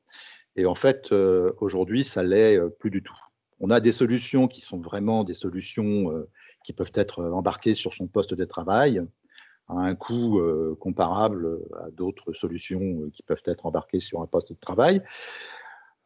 Et 0.57 0.67
en 0.67 0.75
fait, 0.75 1.13
aujourd'hui, 1.13 2.05
ça 2.05 2.23
l'est 2.23 2.59
plus 2.79 2.91
du 2.91 3.03
tout. 3.03 3.17
On 3.59 3.71
a 3.71 3.81
des 3.81 3.93
solutions 3.93 4.49
qui 4.49 4.61
sont 4.61 4.81
vraiment 4.81 5.25
des 5.25 5.35
solutions 5.35 6.25
qui 6.65 6.73
peuvent 6.73 6.93
être 6.95 7.25
embarquées 7.25 7.75
sur 7.75 7.95
son 7.95 8.07
poste 8.07 8.35
de 8.35 8.45
travail 8.45 9.03
à 9.69 9.75
un 9.75 9.95
coût 9.95 10.41
comparable 10.81 11.61
à 11.79 11.91
d'autres 11.91 12.33
solutions 12.33 13.09
qui 13.13 13.23
peuvent 13.23 13.43
être 13.45 13.67
embarquées 13.67 14.01
sur 14.01 14.21
un 14.21 14.27
poste 14.27 14.53
de 14.53 14.59
travail, 14.59 15.03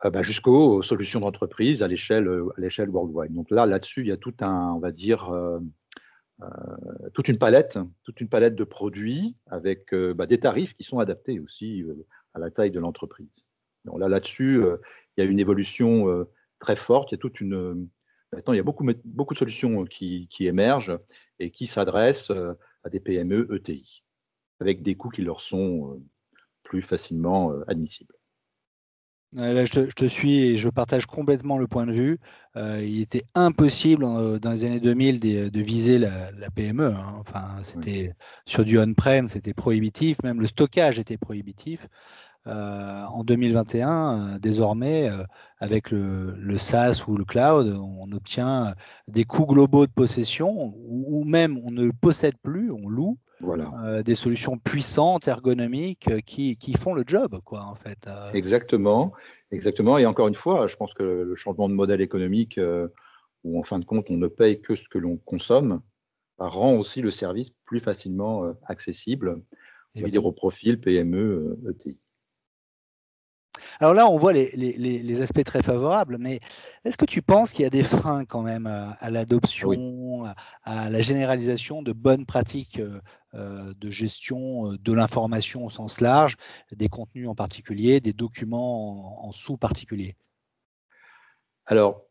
bah, 0.03 0.23
jusqu'aux 0.23 0.83
solutions 0.83 1.21
d'entreprise 1.21 1.83
à 1.83 1.89
l'échelle 1.89 2.29
worldwide. 2.29 3.33
Donc 3.33 3.51
là, 3.51 3.65
là-dessus, 3.65 4.03
il 4.03 4.09
y 4.09 4.13
a 4.13 4.19
tout 4.19 4.35
un, 4.41 4.73
on 4.73 4.81
va 4.81 4.93
dire, 4.93 5.33
toute 7.15 7.29
une 7.29 7.39
palette, 7.39 7.79
toute 8.03 8.21
une 8.21 8.29
palette 8.29 8.55
de 8.55 8.65
produits 8.65 9.35
avec 9.47 9.95
bah, 9.95 10.27
des 10.27 10.39
tarifs 10.39 10.75
qui 10.75 10.85
sont 10.85 10.99
adaptés 10.99 11.41
aussi 11.41 11.85
à 12.35 12.39
la 12.39 12.51
taille 12.51 12.71
de 12.71 12.81
l'entreprise. 12.81 13.45
Là, 13.97 14.09
là-dessus, 14.09 14.63
il 15.17 15.25
y 15.25 15.27
a 15.27 15.31
une 15.31 15.41
évolution 15.41 16.27
très 16.59 16.77
forte. 16.77 17.13
Il 17.13 17.15
y 17.15 17.19
a 17.19 17.19
toute 17.19 17.41
une 17.41 17.89
Maintenant, 18.35 18.53
il 18.53 18.57
y 18.57 18.61
a 18.61 18.65
beaucoup, 18.65 18.87
beaucoup 19.05 19.35
de 19.35 19.39
solutions 19.39 19.85
qui, 19.85 20.29
qui 20.31 20.47
émergent 20.47 20.99
et 21.39 21.51
qui 21.51 21.67
s'adressent 21.67 22.31
à 22.31 22.91
des 22.91 23.01
PME 23.01 23.49
ETI, 23.55 24.03
avec 24.61 24.83
des 24.83 24.95
coûts 24.97 25.11
qui 25.11 25.23
leur 25.23 25.41
sont 25.41 26.03
plus 26.63 26.83
facilement 26.83 27.53
admissibles. 27.67 28.15
Là, 29.35 29.65
je, 29.65 29.81
te, 29.81 30.05
suis 30.05 30.45
et 30.45 30.57
je 30.57 30.69
partage 30.69 31.07
complètement 31.07 31.59
le 31.59 31.67
point 31.67 31.87
de 31.87 31.93
vue. 31.93 32.21
Euh, 32.57 32.85
il 32.85 33.01
était 33.01 33.25
impossible 33.35 34.05
dans 34.05 34.51
les 34.51 34.65
années 34.65 34.79
2000 34.79 35.19
de, 35.51 35.61
viser 35.61 35.99
la, 35.99 36.31
PME. 36.55 36.95
Hein. 36.95 37.17
Enfin, 37.19 37.59
c'était 37.63 38.13
sur 38.47 38.65
du 38.65 38.79
on-prem, 38.79 39.27
c'était 39.27 39.53
prohibitif. 39.53 40.19
Même 40.23 40.41
le 40.41 40.47
stockage 40.47 41.01
était 41.01 41.17
prohibitif. 41.17 41.85
Euh, 42.47 43.05
en 43.05 43.25
2021, 43.25 44.35
euh, 44.35 44.39
désormais, 44.39 45.11
avec 45.59 45.91
le, 45.91 46.35
le, 46.39 46.59
SaaS 46.59 47.05
ou 47.09 47.17
le 47.17 47.25
cloud, 47.25 47.69
on 47.69 48.13
obtient 48.13 48.75
des 49.09 49.25
coûts 49.25 49.47
globaux 49.47 49.87
de 49.87 49.93
possession, 49.93 50.75
ou 50.87 51.25
même 51.25 51.59
on 51.65 51.71
ne 51.71 51.91
possède 51.91 52.37
plus, 52.43 52.71
on 52.71 52.89
loue 52.89 53.19
voilà. 53.41 53.73
Euh, 53.85 54.03
des 54.03 54.15
solutions 54.15 54.59
puissantes, 54.59 55.29
ergonomiques, 55.29 56.09
euh, 56.09 56.21
qui, 56.21 56.57
qui, 56.57 56.75
font 56.75 56.95
le 56.95 57.05
job, 57.07 57.41
quoi, 57.45 57.65
en 57.65 57.75
fait. 57.75 57.99
Euh. 58.07 58.33
Exactement, 58.33 59.13
exactement. 59.51 59.99
Et 59.99 60.07
encore 60.07 60.29
une 60.29 60.35
fois, 60.35 60.67
je 60.67 60.77
pense 60.77 60.95
que 60.95 61.03
le 61.03 61.35
changement 61.37 61.69
de 61.69 61.75
modèle 61.75 62.01
économique, 62.01 62.59
où 63.45 63.59
en 63.59 63.63
fin 63.63 63.79
de 63.79 63.85
compte, 63.85 64.07
on 64.11 64.17
ne 64.17 64.29
paye 64.29 64.61
que 64.61 64.77
ce 64.77 64.89
que 64.89 64.99
l'on 64.99 65.17
consomme, 65.17 65.81
rend 66.39 66.75
aussi 66.75 67.01
le 67.01 67.11
service 67.11 67.51
plus 67.51 67.81
facilement 67.81 68.53
accessible, 68.67 69.37
on 69.97 70.01
va 70.01 70.09
dire 70.09 70.25
au 70.25 70.33
profil 70.33 70.81
PME, 70.81 71.59
ETI. 71.69 71.97
Alors 73.81 73.95
là, 73.95 74.09
on 74.09 74.17
voit 74.19 74.33
les, 74.33 75.23
aspects 75.23 75.45
très 75.45 75.63
favorables, 75.63 76.19
mais 76.19 76.41
est-ce 76.85 76.97
que 76.97 77.05
tu 77.05 77.23
penses 77.23 77.53
qu'il 77.53 77.65
y 77.65 77.67
a 77.67 77.71
des 77.71 77.83
freins 77.83 78.25
quand 78.25 78.43
même 78.43 78.67
à, 78.67 79.11
l'adoption, 79.11 80.25
à, 80.65 80.91
la 80.91 81.01
généralisation 81.01 81.83
de 81.83 81.93
bonnes 81.93 82.27
pratiques 82.27 82.79
euh, 82.79 83.01
euh, 83.35 83.73
de 83.77 83.91
gestion 83.91 84.73
euh, 84.73 84.77
de 84.79 84.93
l'information 84.93 85.65
au 85.65 85.71
sens 85.71 86.01
large, 86.01 86.37
des 86.73 86.89
contenus 86.89 87.29
en 87.29 87.35
particulier, 87.35 88.01
des 88.01 88.13
documents 88.13 89.27
en, 89.27 89.33
sous 89.33 89.57
particulier? 89.57 90.15
Alors 91.67 92.03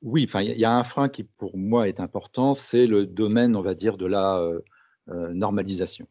oui, 0.00 0.24
enfin 0.26 0.40
il 0.40 0.58
y 0.58 0.64
a 0.64 0.72
un 0.72 0.82
frein 0.82 1.10
qui 1.10 1.24
pour 1.24 1.58
moi 1.58 1.88
est 1.88 2.00
important, 2.00 2.54
c'est 2.54 2.86
le 2.86 3.04
domaine, 3.04 3.54
on 3.54 3.60
va 3.60 3.74
dire, 3.74 3.98
de 3.98 4.06
la 4.06 4.42
normalisation. 5.06 6.06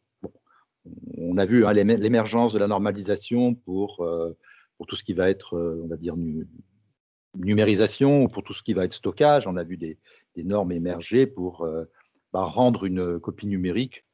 on 1.18 1.38
a 1.40 1.46
vu 1.46 1.66
hein, 1.66 1.74
l'émergence 1.74 2.54
de 2.54 2.60
la 2.60 2.68
normalisation 2.68 3.56
pour 3.56 4.06
pour 4.78 4.88
tout 4.88 4.96
ce 4.96 5.04
qui 5.04 5.14
va 5.14 5.30
être, 5.30 5.56
euh, 5.56 5.82
on 5.84 5.88
va 5.88 5.98
dire, 5.98 6.16
numérisation, 7.36 8.24
ou 8.24 8.28
pour 8.28 8.44
tout 8.44 8.54
ce 8.54 8.64
qui 8.64 8.74
va 8.74 8.86
être 8.86 8.94
stockage. 8.94 9.48
On 9.48 9.58
a 9.58 9.64
vu 9.64 9.78
des, 9.78 9.98
normes 10.38 10.72
émerger 10.72 11.28
pour 11.28 11.62
euh, 11.62 11.86
bah, 12.32 12.44
rendre 12.44 12.86
une 12.86 13.20
copie 13.20 13.48
numérique 13.48 14.06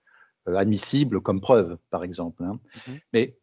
euh, 0.47 0.55
admissible 0.55 1.21
comme 1.21 1.41
preuve, 1.41 1.77
par 1.89 2.03
exemple. 2.03 2.43
Hein. 2.43 2.59
Mm-hmm. 2.75 2.99
Mais 3.13 3.37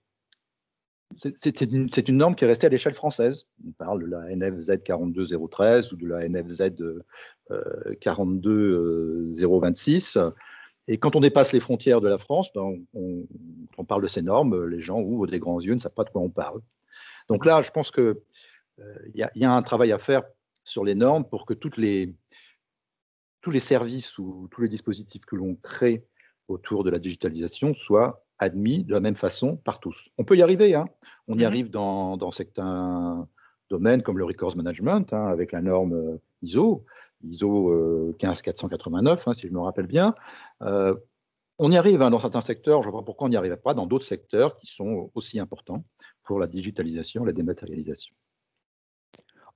c'est 1.16 1.60
une, 1.60 1.88
une, 1.96 2.16
norme 2.16 2.34
qui 2.34 2.44
est 2.44 2.48
restée 2.48 2.66
à 2.66 2.70
l'échelle 2.70 2.94
française. 2.94 3.46
On 3.66 3.72
parle 3.72 4.02
de 4.02 4.06
la 4.06 4.34
NFZ 4.34 4.82
42013 4.84 5.92
ou 5.92 5.96
de 5.96 6.08
la 6.08 6.28
NFZ 6.28 6.72
42026. 8.00 10.18
Et 10.88 10.98
quand 10.98 11.14
on 11.16 11.20
dépasse 11.20 11.52
les 11.52 11.60
frontières 11.60 12.00
de 12.00 12.08
la 12.08 12.18
France, 12.18 12.48
ben, 12.54 12.80
on, 12.94 13.24
on, 13.78 13.84
parle 13.84 14.02
de 14.02 14.08
ces 14.08 14.20
normes, 14.20 14.66
les 14.66 14.82
gens 14.82 15.00
ouvrent 15.00 15.28
des 15.28 15.38
grands 15.38 15.60
yeux, 15.60 15.74
ne 15.74 15.78
savent 15.78 15.94
pas 15.94 16.02
de 16.04 16.10
quoi 16.10 16.22
on 16.22 16.28
parle. 16.28 16.60
Donc 17.28 17.44
là, 17.44 17.62
je 17.62 17.70
pense 17.70 17.90
qu'il 17.90 18.14
euh, 18.80 19.08
y, 19.14 19.44
a 19.44 19.52
un 19.52 19.62
travail 19.62 19.92
à 19.92 19.98
faire 19.98 20.22
sur 20.64 20.84
les 20.84 20.94
normes 20.94 21.24
pour 21.24 21.46
que 21.46 21.54
toutes 21.54 21.76
les, 21.76 22.14
tous 23.40 23.50
les 23.50 23.60
services 23.60 24.16
ou 24.18 24.48
tous 24.50 24.62
les 24.62 24.68
dispositifs 24.68 25.24
que 25.24 25.36
l'on 25.36 25.54
crée 25.56 26.06
autour 26.48 26.84
de 26.84 26.90
la 26.90 26.98
digitalisation 26.98 27.74
soient 27.74 28.24
admis 28.38 28.84
de 28.84 28.92
la 28.92 29.00
même 29.00 29.16
façon 29.16 29.56
par 29.56 29.80
tous. 29.80 30.10
On 30.18 30.24
peut 30.24 30.36
y 30.36 30.42
arriver, 30.42 30.74
hein. 30.74 30.86
on 31.26 31.34
y 31.34 31.40
mhm. 31.40 31.46
arrive 31.46 31.70
dans, 31.70 32.30
certains 32.32 33.26
domaines 33.70 34.02
comme 34.02 34.18
le 34.18 34.24
records 34.24 34.56
management, 34.56 35.12
hein, 35.12 35.26
avec 35.26 35.52
la 35.52 35.62
norme 35.62 35.94
euh, 35.94 36.20
ISO, 36.42 36.84
ISO 37.24 38.14
15489, 38.18 39.26
euh, 39.26 39.30
hein, 39.30 39.34
si 39.34 39.48
je 39.48 39.52
me 39.52 39.60
rappelle 39.60 39.86
bien. 39.86 40.14
on 40.60 41.70
y 41.70 41.76
arrive 41.76 41.98
dans 41.98 42.20
certains 42.20 42.42
secteurs, 42.42 42.82
je 42.82 42.88
ne 42.88 42.92
vois 42.92 43.00
pas 43.00 43.06
pourquoi 43.06 43.26
on 43.26 43.30
n'y 43.30 43.36
arrive 43.36 43.56
pas 43.56 43.74
dans 43.74 43.86
d'autres 43.86 44.04
secteurs 44.04 44.56
qui 44.56 44.66
sont 44.66 45.10
aussi 45.14 45.40
importants 45.40 45.82
pour 46.26 46.40
la 46.40 46.46
digitalisation, 46.46 47.24
la 47.24 47.32
dématérialisation. 47.32 48.12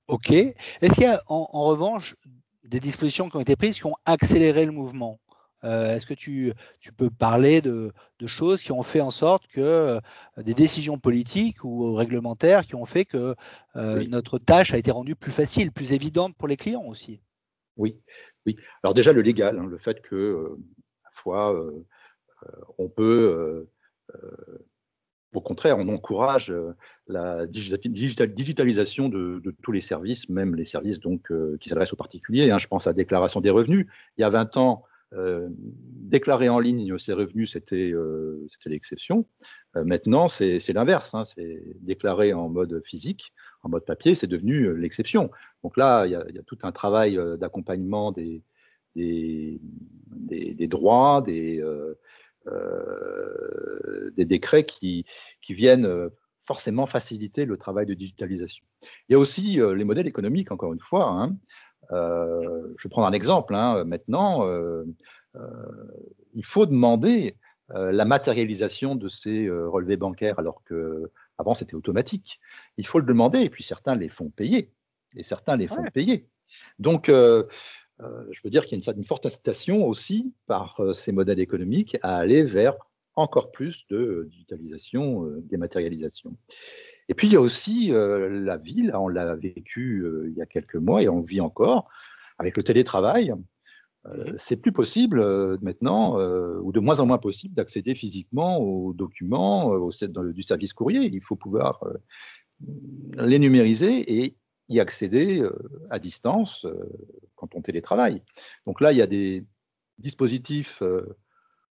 OK. 0.07 0.31
Est-ce 0.31 0.93
qu'il 0.93 1.03
y 1.03 1.07
a 1.07 1.21
en, 1.27 1.67
revanche 1.67 2.15
des 2.63 2.79
dispositions 2.79 3.29
qui 3.29 3.37
ont 3.37 3.41
été 3.41 3.55
prises 3.55 3.77
qui 3.77 3.85
ont 3.85 3.95
accéléré 4.05 4.65
le 4.65 4.71
mouvement? 4.71 5.19
Euh, 5.63 5.95
Est-ce 5.95 6.07
que 6.07 6.15
tu, 6.15 6.53
tu, 6.79 6.91
peux 6.91 7.09
parler 7.11 7.61
de, 7.61 7.91
choses 8.25 8.63
qui 8.63 8.71
ont 8.71 8.81
fait 8.81 9.01
en 9.01 9.11
sorte 9.11 9.47
que 9.47 9.61
euh, 9.61 9.99
des 10.37 10.53
décisions 10.55 10.97
politiques 10.97 11.63
ou 11.63 11.93
réglementaires 11.93 12.65
qui 12.65 12.75
ont 12.75 12.85
fait 12.85 13.05
que 13.05 13.35
euh, 13.75 14.03
notre 14.07 14.39
tâche 14.39 14.73
a 14.73 14.77
été 14.77 14.91
rendue 14.91 15.15
plus 15.15 15.31
facile, 15.31 15.71
plus 15.71 15.93
évidente 15.93 16.35
pour 16.35 16.47
les 16.47 16.57
clients 16.57 16.85
aussi? 16.87 17.21
Oui, 17.77 17.99
oui. 18.45 18.57
Alors 18.83 18.93
déjà 18.93 19.13
le 19.13 19.21
légal, 19.21 19.59
hein, 19.59 19.65
le 19.65 19.77
fait 19.77 20.01
que 20.01 20.57
à 21.03 21.09
la 21.09 21.11
fois 21.13 21.55
on 22.79 22.89
peut 22.89 23.67
au 25.33 25.41
contraire, 25.41 25.77
on 25.77 25.87
encourage 25.87 26.49
euh, 26.51 26.73
la 27.07 27.45
digitalisation 27.47 29.09
de, 29.09 29.41
tous 29.61 29.71
les 29.71 29.81
services, 29.81 30.29
même 30.29 30.55
les 30.55 30.65
services 30.65 30.99
euh, 31.31 31.57
qui 31.59 31.69
s'adressent 31.69 31.93
aux 31.93 31.97
particuliers. 31.97 32.51
Hein. 32.51 32.57
Je 32.57 32.67
pense 32.67 32.87
à 32.87 32.91
la 32.91 32.95
déclaration 32.95 33.39
des 33.39 33.49
revenus. 33.49 33.87
Il 34.17 34.21
y 34.21 34.23
a 34.23 34.29
20 34.29 34.57
ans, 34.57 34.83
euh, 35.13 35.47
déclarer 35.51 36.49
en 36.49 36.59
ligne 36.59 36.97
ses 36.97 37.13
revenus, 37.13 37.51
c'était 37.51 37.93
l'exception. 38.65 39.25
maintenant, 39.75 40.27
c'est 40.27 40.73
l'inverse. 40.73 41.13
Hein. 41.13 41.23
Déclarer 41.81 42.33
en 42.33 42.49
mode 42.49 42.81
physique, 42.85 43.31
en 43.63 43.69
mode 43.69 43.85
papier, 43.85 44.15
c'est 44.15 44.27
devenu 44.27 44.75
l'exception. 44.77 45.31
Donc 45.63 45.77
là, 45.77 46.05
il 46.05 46.11
y, 46.11 46.15
a, 46.15 46.43
tout 46.45 46.57
un 46.63 46.71
travail 46.71 47.19
d'accompagnement 47.37 48.11
des, 48.11 48.41
des, 48.95 50.67
droits, 50.67 51.21
des 51.21 51.61
décrets 54.25 54.63
qui, 54.63 55.05
qui 55.41 55.53
viennent 55.53 55.85
euh, 55.85 56.09
forcément 56.45 56.85
faciliter 56.85 57.45
le 57.45 57.57
travail 57.57 57.85
de 57.85 57.93
digitalisation. 57.93 58.65
Il 59.07 59.13
y 59.13 59.15
a 59.15 59.19
aussi 59.19 59.59
euh, 59.59 59.75
les 59.75 59.83
modèles 59.83 60.07
économiques, 60.07 60.51
encore 60.51 60.73
une 60.73 60.79
fois. 60.79 61.07
Hein. 61.07 61.35
je 61.91 62.83
vais 62.83 62.89
prendre 62.89 63.07
un 63.07 63.13
exemple. 63.13 63.55
Hein. 63.55 63.83
Maintenant, 63.83 64.47
il 66.33 66.45
faut 66.45 66.65
demander 66.65 67.35
la 67.69 68.05
matérialisation 68.05 68.95
de 68.95 69.09
ces 69.09 69.49
relevés 69.49 69.97
bancaires, 69.97 70.39
alors 70.39 70.61
qu'avant 70.67 71.53
c'était 71.53 71.75
automatique. 71.75 72.39
Il 72.77 72.87
faut 72.87 72.99
le 72.99 73.05
demander, 73.05 73.41
et 73.41 73.49
puis 73.49 73.63
certains 73.63 73.95
les 73.95 74.09
font 74.09 74.29
payer, 74.29 74.71
et 75.15 75.23
certains 75.23 75.57
les 75.57 75.67
font 75.67 75.83
payer. 75.93 76.25
Donc, 76.79 77.09
euh, 77.09 77.43
je 78.31 78.41
peux 78.41 78.49
dire 78.49 78.65
qu'il 78.65 78.79
y 78.79 78.89
a 78.89 78.93
une, 78.93 79.05
forte 79.05 79.25
incitation 79.25 79.87
aussi 79.87 80.35
par 80.47 80.79
euh, 80.79 80.93
ces 80.93 81.11
modèles 81.11 81.39
économiques 81.39 81.97
à 82.01 82.17
aller 82.17 82.43
vers 82.43 82.75
encore 83.15 83.51
plus 83.51 83.85
de 83.89 83.97
euh, 83.97 84.27
digitalisation, 84.29 85.27
dématérialisation. 85.43 86.35
Et 87.09 87.13
puis 87.13 87.27
il 87.27 87.33
y 87.33 87.35
a 87.35 87.41
aussi 87.41 87.91
la 87.91 88.55
ville, 88.55 88.93
on 88.95 89.09
l'a 89.09 89.35
vécu 89.35 90.05
il 90.27 90.33
y 90.33 90.41
a 90.41 90.45
quelques 90.45 90.75
mois 90.75 91.01
et 91.01 91.09
on 91.09 91.19
vit 91.19 91.41
encore 91.41 91.89
avec 92.37 92.55
le 92.55 92.63
télétravail. 92.63 93.33
c'est 94.37 94.61
plus 94.61 94.71
possible 94.71 95.19
maintenant, 95.61 96.17
ou 96.61 96.71
de 96.71 96.79
moins 96.79 97.01
en 97.01 97.07
moins 97.07 97.17
possible, 97.17 97.53
d'accéder 97.53 97.95
physiquement 97.95 98.59
aux 98.59 98.93
documents 98.93 99.71
au, 99.71 99.91
du 99.91 100.41
service 100.41 100.71
courrier. 100.71 101.01
Il 101.01 101.21
faut 101.21 101.35
pouvoir 101.35 101.83
les 103.17 103.39
numériser 103.39 104.23
et 104.23 104.37
y 104.69 104.79
accéder 104.79 105.43
à 105.89 105.99
distance 105.99 106.65
quand 107.35 107.55
on 107.55 107.61
télétravaille. 107.61 108.21
Donc 108.65 108.81
là, 108.81 108.91
il 108.91 108.97
y 108.97 109.01
a 109.01 109.07
des 109.07 109.43
dispositifs 110.01 110.81
euh, 110.81 111.17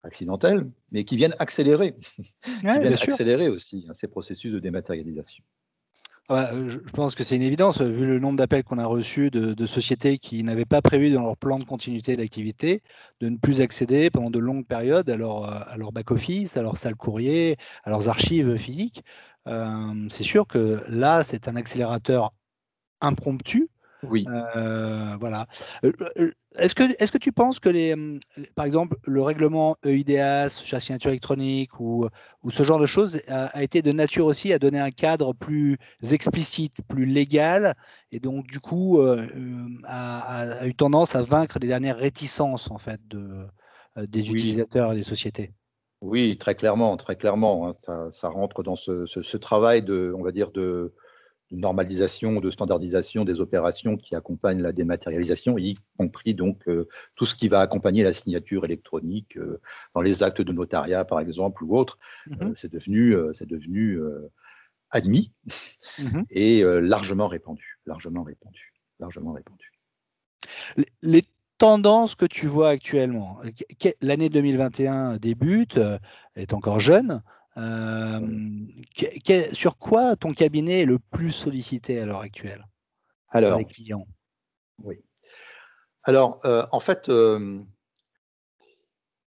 accidentels, 0.03 0.69
mais 0.91 1.05
qui 1.05 1.15
viennent 1.15 1.35
accélérer, 1.39 1.95
qui 2.43 2.61
viennent 2.61 2.93
accélérer 2.93 3.49
aussi 3.49 3.85
hein, 3.87 3.93
ces 3.93 4.07
processus 4.07 4.51
de 4.51 4.59
dématérialisation. 4.59 5.43
Ah 6.29 6.51
bah, 6.53 6.67
je 6.67 6.77
pense 6.93 7.15
que 7.15 7.23
c'est 7.23 7.35
une 7.35 7.41
évidence, 7.41 7.81
vu 7.81 8.07
le 8.07 8.19
nombre 8.19 8.37
d'appels 8.37 8.63
qu'on 8.63 8.77
a 8.77 8.85
reçus 8.85 9.31
de, 9.31 9.65
sociétés 9.65 10.17
qui 10.17 10.43
n'avaient 10.43 10.65
pas 10.65 10.81
prévu 10.81 11.11
dans 11.11 11.23
leur 11.23 11.35
plan 11.35 11.59
de 11.59 11.65
continuité 11.65 12.15
d'activité 12.15 12.83
de 13.19 13.27
ne 13.27 13.37
plus 13.37 13.59
accéder 13.59 14.09
pendant 14.09 14.29
de 14.29 14.39
longues 14.39 14.65
périodes 14.65 15.09
à 15.09 15.17
leur, 15.17 15.43
à 15.43 15.75
leur 15.77 15.91
back-office, 15.91 16.55
à 16.55 16.61
leur 16.61 16.77
salle 16.77 16.95
courrier, 16.95 17.57
à 17.83 17.89
leurs 17.89 18.07
archives 18.07 18.55
physiques. 18.57 19.03
Euh, 19.47 20.07
c'est 20.09 20.23
sûr 20.23 20.47
que 20.47 20.79
là, 20.89 21.23
c'est 21.23 21.47
un 21.49 21.55
accélérateur 21.55 22.29
impromptu 23.01 23.69
Oui. 24.03 24.25
voilà. 25.19 25.47
Est-ce 26.57 26.75
que, 26.75 26.83
est 26.83 27.11
que 27.11 27.17
tu 27.17 27.31
penses 27.31 27.59
que, 27.59 27.69
les, 27.69 27.95
par 28.55 28.65
exemple, 28.65 28.97
le 29.05 29.21
règlement 29.21 29.75
EIDAS, 29.83 30.61
chasse 30.63 30.85
signature 30.85 31.11
électronique 31.11 31.79
ou, 31.79 32.07
ou 32.43 32.51
ce 32.51 32.63
genre 32.63 32.79
de 32.79 32.85
choses 32.85 33.21
a, 33.27 33.61
été 33.63 33.81
de 33.81 33.91
nature 33.91 34.25
aussi 34.25 34.51
à 34.51 34.59
donner 34.59 34.79
un 34.79 34.91
cadre 34.91 35.33
plus 35.33 35.77
explicite, 36.11 36.81
plus 36.87 37.05
légal, 37.05 37.73
et 38.11 38.19
donc 38.19 38.47
du 38.47 38.59
coup 38.59 38.99
a, 38.99 40.67
eu 40.67 40.75
tendance 40.75 41.15
à 41.15 41.23
vaincre 41.23 41.57
les 41.61 41.67
dernières 41.67 41.97
réticences 41.97 42.69
en 42.71 42.77
fait 42.77 42.99
de, 43.07 43.47
des 43.97 44.29
utilisateurs 44.29 44.93
et 44.93 44.95
des 44.95 45.03
sociétés? 45.03 45.53
Oui, 46.01 46.37
très 46.39 46.55
clairement, 46.55 46.97
très 46.97 47.15
clairement. 47.15 47.67
Hein. 47.67 47.73
ça, 47.73 48.11
ça, 48.11 48.29
rentre 48.29 48.63
dans 48.63 48.75
ce, 48.75 49.05
ce, 49.05 49.37
travail 49.37 49.83
de, 49.83 50.13
on 50.17 50.23
va 50.23 50.31
dire, 50.31 50.51
de 50.51 50.93
normalisation, 51.51 52.39
de 52.39 52.51
standardisation 52.51 53.25
des 53.25 53.39
opérations 53.39 53.97
qui 53.97 54.15
accompagnent 54.15 54.61
la 54.61 54.71
dématérialisation, 54.71 55.57
y 55.57 55.75
compris 55.97 56.33
donc 56.33 56.67
euh, 56.67 56.87
tout 57.15 57.25
ce 57.25 57.35
qui 57.35 57.47
va 57.47 57.59
accompagner 57.59 58.03
la 58.03 58.13
signature 58.13 58.65
électronique 58.65 59.37
euh, 59.37 59.59
dans 59.93 60.01
les 60.01 60.23
actes 60.23 60.41
de 60.41 60.51
notariat, 60.51 61.03
par 61.05 61.19
exemple, 61.19 61.63
ou 61.63 61.77
autres. 61.77 61.97
Euh, 62.31 62.45
mhm. 62.45 62.55
c'est 62.55 62.71
devenu, 62.71 63.15
c'est 63.33 63.47
devenu 63.47 63.99
admis 64.89 65.31
mhm. 65.99 66.25
et 66.29 66.63
largement 66.63 67.27
répandu, 67.27 67.77
largement 67.85 68.23
répandu, 68.23 68.73
largement 68.99 69.33
répandu. 69.33 69.71
Les 71.01 71.23
tendances 71.57 72.15
que 72.15 72.25
tu 72.25 72.47
vois 72.47 72.69
actuellement, 72.69 73.39
l'année 74.01 74.29
2021 74.29 75.17
débute, 75.17 75.79
est 76.35 76.53
encore 76.53 76.79
jeune. 76.79 77.21
Euh, 77.57 78.19
sur 79.53 79.77
quoi 79.77 80.15
ton 80.15 80.33
cabinet 80.33 80.81
est 80.81 80.85
le 80.85 80.99
plus 80.99 81.31
sollicité 81.31 81.99
à 81.99 82.05
l'heure 82.05 82.21
actuelle 82.21 82.65
Alors, 83.29 83.59
les 83.59 83.65
clients? 83.65 84.07
Oui. 84.83 85.03
Alors, 86.03 86.39
euh, 86.45 86.65
en 86.71 86.79
fait, 86.79 87.09
euh, 87.09 87.59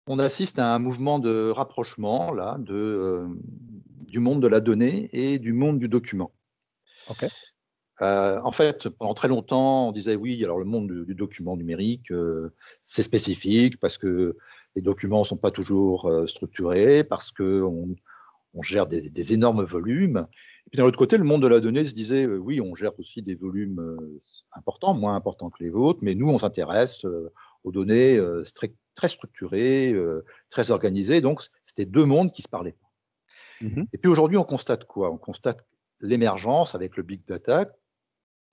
on 0.06 0.18
assiste 0.18 0.58
à 0.58 0.74
un 0.74 0.78
mouvement 0.78 1.18
de 1.18 1.50
rapprochement 1.50 2.32
là, 2.32 2.56
de, 2.60 3.26
du 4.06 4.20
monde 4.20 4.40
de 4.40 4.46
la 4.46 4.60
donnée 4.60 5.10
et 5.12 5.38
du 5.38 5.52
monde 5.52 5.78
du 5.78 5.88
document. 5.88 6.32
Ok. 7.08 7.26
en 8.00 8.52
fait, 8.52 8.88
pendant 8.88 9.14
très 9.14 9.28
longtemps, 9.28 9.88
on 9.88 9.92
disait 9.92 10.14
oui, 10.14 10.42
alors 10.44 10.58
le 10.58 10.64
monde 10.64 11.04
du, 11.04 11.14
document 11.14 11.56
numérique, 11.56 12.12
c'est 12.84 13.02
spécifique 13.02 13.78
parce 13.80 13.98
que 13.98 14.36
les 14.76 14.82
documents 14.82 15.20
ne 15.20 15.24
sont 15.24 15.36
pas 15.36 15.50
toujours 15.50 16.10
structurés, 16.26 17.04
parce 17.04 17.30
qu'on 17.30 17.94
on 18.54 18.62
gère 18.62 18.86
des, 18.86 19.32
énormes 19.32 19.64
volumes. 19.64 20.26
Et 20.66 20.70
puis 20.70 20.76
d'un 20.78 20.84
autre 20.84 20.98
côté, 20.98 21.18
le 21.18 21.24
monde 21.24 21.42
de 21.42 21.48
la 21.48 21.60
donnée 21.60 21.86
se 21.86 21.94
disait, 21.94 22.24
euh, 22.24 22.36
oui, 22.38 22.60
on 22.60 22.74
gère 22.74 22.98
aussi 22.98 23.22
des 23.22 23.34
volumes 23.34 23.80
euh, 23.80 24.20
importants, 24.52 24.94
moins 24.94 25.16
importants 25.16 25.50
que 25.50 25.62
les 25.62 25.70
vôtres, 25.70 26.00
mais 26.02 26.14
nous, 26.14 26.28
on 26.28 26.38
s'intéresse 26.38 27.04
euh, 27.04 27.32
aux 27.64 27.72
données 27.72 28.20
très 28.94 29.08
structurées, 29.08 29.94
très 30.50 30.70
organisées. 30.70 31.22
Donc, 31.22 31.42
c'était 31.66 31.90
deux 31.90 32.04
mondes 32.04 32.30
qui 32.30 32.42
se 32.42 32.48
parlaient 32.48 32.72
pas. 32.72 33.66
Mm-hmm. 33.66 33.86
Et 33.94 33.98
puis 33.98 34.10
aujourd'hui, 34.10 34.36
on 34.36 34.44
constate 34.44 34.84
quoi? 34.84 35.10
On 35.10 35.16
constate 35.16 35.66
l'émergence 36.00 36.74
avec 36.74 36.98
le 36.98 37.02
big 37.02 37.24
data, 37.26 37.72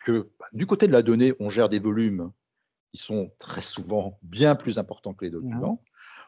que 0.06 0.30
bah, 0.40 0.46
du 0.54 0.66
côté 0.66 0.88
de 0.88 0.94
la 0.94 1.02
donnée, 1.02 1.34
on 1.42 1.50
gère 1.50 1.68
des 1.68 1.80
volumes 1.80 2.32
qui 2.94 2.98
sont 3.02 3.32
très 3.38 3.62
souvent 3.62 4.18
bien 4.24 4.56
plus 4.56 4.80
importants 4.80 5.14
que 5.14 5.26
les 5.26 5.32
documents. 5.32 5.84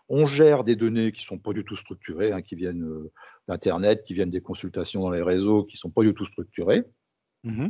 On 0.09 0.27
gère 0.27 0.63
des 0.63 0.75
données 0.75 1.11
qui 1.11 1.21
ne 1.23 1.27
sont 1.27 1.37
pas 1.39 1.53
du 1.53 1.63
tout 1.63 1.77
structurées, 1.77 2.31
hein, 2.31 2.41
qui 2.41 2.55
viennent 2.55 2.83
euh, 2.83 3.11
d'Internet, 3.47 4.03
qui 4.05 4.13
viennent 4.13 4.29
des 4.29 4.41
consultations 4.41 5.01
dans 5.01 5.09
les 5.09 5.21
réseaux, 5.21 5.63
qui 5.63 5.77
ne 5.77 5.79
sont 5.79 5.89
pas 5.89 6.03
du 6.03 6.13
tout 6.13 6.25
structurées. 6.25 6.83
Mmh 7.43 7.67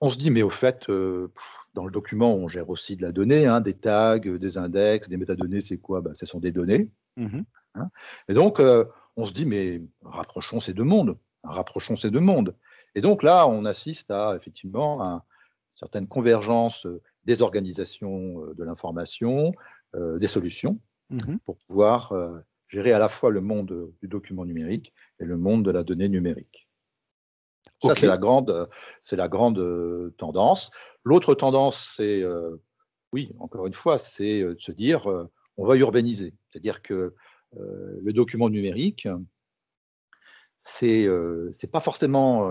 on 0.00 0.10
se 0.10 0.18
dit, 0.18 0.30
mais 0.30 0.42
au 0.42 0.50
fait, 0.50 0.90
euh, 0.90 1.32
dans 1.72 1.86
le 1.86 1.90
document, 1.90 2.34
on 2.34 2.46
gère 2.46 2.68
aussi 2.68 2.94
de 2.94 3.00
la 3.00 3.10
donnée, 3.10 3.46
hein, 3.46 3.62
des 3.62 3.72
tags, 3.72 4.18
des 4.18 4.58
index, 4.58 5.08
des 5.08 5.16
métadonnées, 5.16 5.62
c'est 5.62 5.78
quoi? 5.78 6.02
Ben, 6.02 6.14
Ce 6.14 6.26
sont 6.26 6.40
des 6.40 6.52
données. 6.52 6.90
Mmh 7.16 7.40
hein? 7.76 7.88
Et 8.28 8.34
donc, 8.34 8.60
euh, 8.60 8.84
on 9.16 9.24
se 9.24 9.32
dit, 9.32 9.46
mais 9.46 9.80
rapprochons 10.02 10.60
ces 10.60 10.74
deux 10.74 10.84
mondes. 10.84 11.16
Rapprochons 11.42 11.96
ces 11.96 12.10
deux 12.10 12.20
mondes. 12.20 12.54
Et 12.94 13.00
donc 13.00 13.22
là, 13.22 13.46
on 13.46 13.64
assiste 13.64 14.10
à 14.10 14.36
effectivement 14.36 15.00
à 15.00 15.06
une 15.06 15.78
certaine 15.78 16.06
convergence 16.06 16.86
des 17.24 17.40
organisations 17.40 18.44
de 18.52 18.64
l'information, 18.64 19.54
des 19.94 20.26
solutions, 20.26 20.78
Mmh 21.10 21.36
pour 21.44 21.58
pouvoir 21.58 22.12
euh, 22.12 22.38
gérer 22.68 22.92
à 22.92 22.98
la 22.98 23.08
fois 23.08 23.30
le 23.30 23.40
monde 23.40 23.92
du 24.00 24.08
document 24.08 24.44
numérique 24.44 24.92
et 25.20 25.24
le 25.24 25.36
monde 25.36 25.64
de 25.64 25.70
la 25.70 25.84
donnée 25.84 26.08
numérique. 26.08 26.68
Ça, 27.82 27.94
c'est 27.94 28.06
la 28.06 28.16
grande, 28.16 28.68
c'est 29.04 29.16
la 29.16 29.28
grande 29.28 29.58
euh, 29.58 30.14
tendance. 30.16 30.70
L'autre 31.04 31.34
tendance, 31.34 31.92
c'est, 31.96 32.22
euh, 32.22 32.56
oui, 33.12 33.30
encore 33.38 33.66
une 33.66 33.74
fois, 33.74 33.98
c'est 33.98 34.40
de 34.40 34.56
se 34.58 34.72
dire, 34.72 35.06
on 35.58 35.66
va 35.66 35.76
urbaniser. 35.76 36.32
C'est-à-dire 36.38 36.80
que 36.80 37.14
le 37.52 38.12
document 38.12 38.48
numérique, 38.48 39.06
c'est 40.62 41.06
c'est 41.52 41.70
pas 41.70 41.80
forcément 41.80 42.50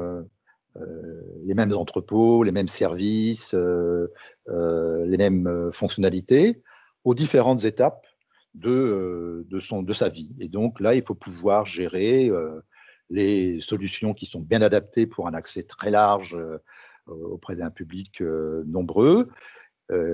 les 0.75 1.53
mêmes 1.53 1.73
entrepôts, 1.73 2.43
les 2.43 2.51
mêmes 2.51 2.67
services, 2.67 3.53
les 3.53 5.17
mêmes 5.17 5.71
fonctionnalités 5.73 6.63
aux 7.03 7.15
différentes 7.15 7.65
étapes 7.65 8.05
de, 8.53 8.69
euh, 8.69 9.83
de, 9.83 9.93
sa 9.93 10.09
vie. 10.09 10.35
Et 10.39 10.47
donc 10.47 10.79
là, 10.79 10.95
il 10.95 11.03
faut 11.03 11.15
pouvoir 11.15 11.65
gérer 11.65 12.29
euh, 12.29 12.61
les 13.09 13.61
solutions 13.61 14.13
qui 14.13 14.25
sont 14.25 14.41
bien 14.41 14.61
adaptées 14.61 15.07
pour 15.07 15.27
un 15.27 15.33
accès 15.33 15.63
très 15.63 15.89
large 15.89 16.35
euh, 16.35 16.59
auprès 17.07 17.55
d'un 17.55 17.69
public 17.69 18.21
nombreux, 18.65 19.29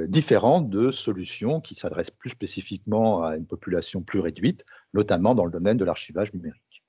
différentes 0.07 0.69
de 0.71 0.91
solutions 0.91 1.61
qui 1.61 1.75
s'adressent 1.75 2.09
plus 2.09 2.31
spécifiquement 2.31 3.23
à 3.23 3.37
une 3.37 3.45
population 3.45 4.01
plus 4.01 4.19
réduite, 4.19 4.65
notamment 4.95 5.35
dans 5.35 5.45
le 5.45 5.51
domaine 5.51 5.77
de 5.77 5.85
l'archivage 5.85 6.33
numérique. 6.33 6.83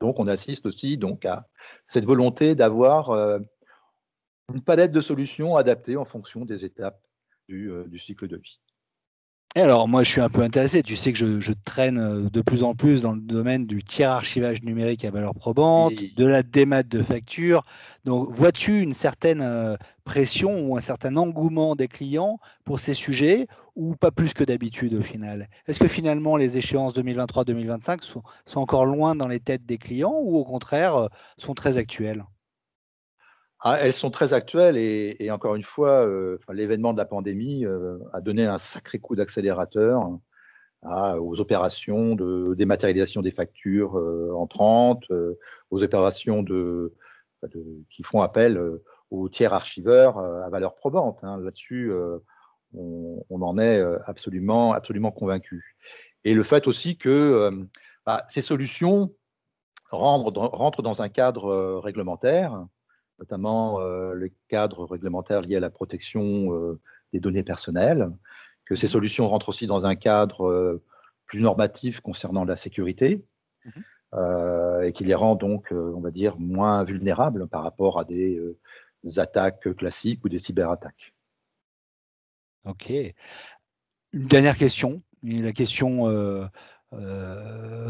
Donc 0.00 0.18
on 0.18 0.26
assiste 0.26 0.66
aussi 0.66 0.98
donc 0.98 1.24
à 1.24 1.46
cette 1.86 2.04
volonté 2.04 2.56
d'avoir 2.56 3.38
une 4.52 4.62
palette 4.66 4.90
de 4.90 5.00
solutions 5.00 5.56
adaptées 5.56 5.96
en 5.96 6.04
fonction 6.04 6.44
des 6.44 6.64
étapes 6.64 7.00
du 7.48 7.98
cycle 8.00 8.26
de 8.26 8.36
vie 8.36 8.58
alors, 9.60 9.88
moi, 9.88 10.02
je 10.02 10.10
suis 10.10 10.20
un 10.20 10.28
peu 10.28 10.42
intéressé. 10.42 10.82
Tu 10.82 10.94
sais 10.94 11.12
que 11.12 11.40
je, 11.40 11.52
traîne 11.64 11.98
euh, 11.98 12.28
de 12.30 12.40
plus 12.40 12.62
en 12.62 12.74
plus 12.74 13.02
dans 13.02 13.12
le 13.12 13.20
domaine 13.20 13.66
du 13.66 13.82
tiers 13.82 14.10
archivage 14.10 14.62
numérique 14.62 15.04
à 15.04 15.10
valeur 15.10 15.34
probante, 15.34 15.94
de 15.94 16.26
la 16.26 16.42
démat 16.42 16.82
de 16.82 17.02
factures. 17.02 17.62
Donc, 18.04 18.28
vois-tu 18.30 18.80
une 18.80 18.94
certaine 18.94 19.40
euh, 19.40 19.76
pression 20.04 20.60
ou 20.66 20.76
un 20.76 20.80
certain 20.80 21.16
engouement 21.16 21.76
des 21.76 21.88
clients 21.88 22.38
pour 22.64 22.80
ces 22.80 22.94
sujets 22.94 23.46
ou 23.74 23.96
pas 23.96 24.10
plus 24.10 24.34
que 24.34 24.44
d'habitude 24.44 24.94
au 24.94 25.02
final? 25.02 25.48
Est-ce 25.66 25.78
que 25.78 25.88
finalement 25.88 26.36
les 26.36 26.56
échéances 26.56 26.94
2023-2025 26.94 28.02
sont, 28.02 28.22
sont, 28.44 28.60
encore 28.60 28.86
loin 28.86 29.14
dans 29.14 29.28
les 29.28 29.40
têtes 29.40 29.64
des 29.64 29.78
clients 29.78 30.16
ou 30.20 30.36
au 30.36 30.44
contraire 30.44 30.96
euh, 30.96 31.08
sont 31.38 31.54
très 31.54 31.78
actuelles? 31.78 32.24
Ah, 33.60 33.78
elles 33.80 33.92
sont 33.92 34.10
très 34.10 34.34
actuelles 34.34 34.76
et, 34.76 35.30
encore 35.32 35.56
une 35.56 35.64
fois, 35.64 36.06
euh, 36.06 36.38
l'événement 36.52 36.92
de 36.92 36.98
la 36.98 37.04
pandémie 37.04 37.64
euh, 37.66 37.98
a 38.12 38.20
donné 38.20 38.46
un 38.46 38.58
sacré 38.58 38.98
coup 39.00 39.16
d'accélérateur 39.16 40.08
aux 40.84 41.40
opérations 41.40 42.14
de 42.14 42.54
dématérialisation 42.54 43.20
des 43.20 43.32
factures 43.32 43.98
euh, 43.98 44.32
entrantes, 44.36 45.10
aux 45.70 45.82
opérations 45.82 46.44
de, 46.44 46.94
qui 47.90 48.04
font 48.04 48.22
appel 48.22 48.62
aux 49.10 49.28
tiers 49.28 49.52
archiveurs 49.54 50.18
à 50.18 50.48
valeur 50.50 50.76
probante. 50.76 51.18
Hein. 51.24 51.38
Là-dessus, 51.40 51.90
on, 52.74 53.42
en 53.42 53.58
est 53.58 53.82
absolument, 54.06 54.72
absolument 54.72 55.10
convaincu. 55.10 55.76
Et 56.22 56.32
le 56.32 56.44
fait 56.44 56.68
aussi 56.68 56.96
que 56.96 57.50
bah, 58.06 58.24
ces 58.28 58.42
solutions 58.42 59.10
rentrent 59.90 60.82
dans 60.82 61.02
un 61.02 61.08
cadre 61.08 61.80
réglementaire 61.80 62.66
notamment 63.18 63.80
euh, 63.80 64.12
le 64.12 64.30
cadre 64.48 64.84
réglementaire 64.84 65.42
lié 65.42 65.56
à 65.56 65.60
la 65.60 65.70
protection 65.70 66.54
euh, 66.54 66.80
des 67.12 67.20
données 67.20 67.42
personnelles, 67.42 68.10
que 68.64 68.76
ces 68.76 68.86
mhm. 68.86 68.92
solutions 68.92 69.28
rentrent 69.28 69.48
aussi 69.48 69.66
dans 69.66 69.86
un 69.86 69.96
cadre 69.96 70.46
euh, 70.46 70.82
plus 71.26 71.40
normatif 71.40 72.00
concernant 72.00 72.44
la 72.44 72.56
sécurité, 72.56 73.24
mhm. 73.64 74.84
et 74.84 74.92
qui 74.92 75.04
les 75.04 75.14
rend 75.14 75.34
donc, 75.34 75.68
on 75.72 76.00
va 76.00 76.10
dire, 76.10 76.38
moins 76.38 76.84
vulnérables 76.84 77.46
par 77.48 77.62
rapport 77.62 78.00
à 78.00 78.04
des, 78.04 78.40
attaques 79.18 79.74
classiques 79.76 80.24
ou 80.24 80.30
des 80.30 80.38
cyberattaques. 80.38 81.14
Ok. 82.64 82.90
Une 82.90 84.26
dernière 84.26 84.56
question, 84.56 84.96
la 85.22 85.52
question 85.52 86.48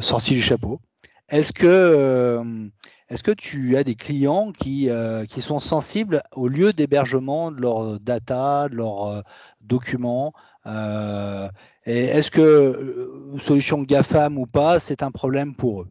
sortie 0.00 0.34
du 0.34 0.42
chapeau. 0.42 0.80
Est-ce 1.28 1.52
que 1.52 2.70
est-ce 3.08 3.22
que 3.22 3.30
tu 3.30 3.76
as 3.76 3.84
des 3.84 3.94
clients 3.94 4.52
qui, 4.52 4.90
euh, 4.90 5.24
qui 5.24 5.40
sont 5.40 5.60
sensibles 5.60 6.22
au 6.32 6.48
lieu 6.48 6.72
d'hébergement 6.72 7.50
de 7.50 7.60
leurs 7.60 8.00
data, 8.00 8.68
de 8.68 8.76
leurs 8.76 9.06
euh, 9.06 9.22
documents 9.62 10.32
euh, 10.66 11.48
Et 11.86 12.04
est-ce 12.04 12.30
que 12.30 13.38
solution 13.40 13.82
GAFAM 13.82 14.38
ou 14.38 14.46
pas, 14.46 14.78
c'est 14.78 15.02
un 15.02 15.10
problème 15.10 15.54
pour 15.54 15.82
eux? 15.82 15.88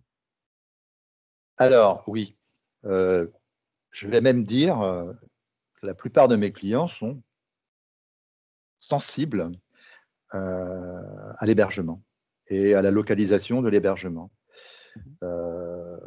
Alors, 1.58 2.04
oui. 2.08 2.36
je 2.84 4.08
vais 4.08 4.22
même 4.22 4.46
dire 4.46 4.78
la 5.82 5.96
plupart 5.96 6.28
de 6.28 6.36
mes 6.36 6.52
clients 6.52 6.88
sont 6.88 7.20
sensibles 8.80 9.50
à 10.32 11.46
l'hébergement 11.46 12.00
et 12.50 12.76
à 12.76 12.84
la 12.84 12.92
localisation 12.92 13.64
de 13.64 13.70
l'hébergement. 13.70 14.30
Euh, 15.24 15.98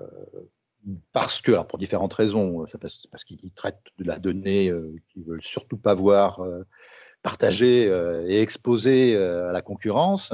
parce 1.12 1.40
que, 1.40 1.52
alors 1.52 1.66
pour 1.66 1.78
différentes 1.78 2.14
raisons, 2.14 2.64
parce 3.10 3.24
qu'ils 3.24 3.52
traitent 3.52 3.82
de 3.98 4.04
la 4.04 4.18
donnée 4.18 4.70
euh, 4.70 4.94
qu'ils 5.08 5.24
veulent 5.24 5.42
surtout 5.42 5.76
pas 5.76 5.94
voir 5.94 6.40
euh, 6.40 6.64
partagée 7.22 7.84
et 8.28 8.40
exposée 8.40 9.14
à 9.14 9.52
la 9.52 9.60
concurrence, 9.60 10.32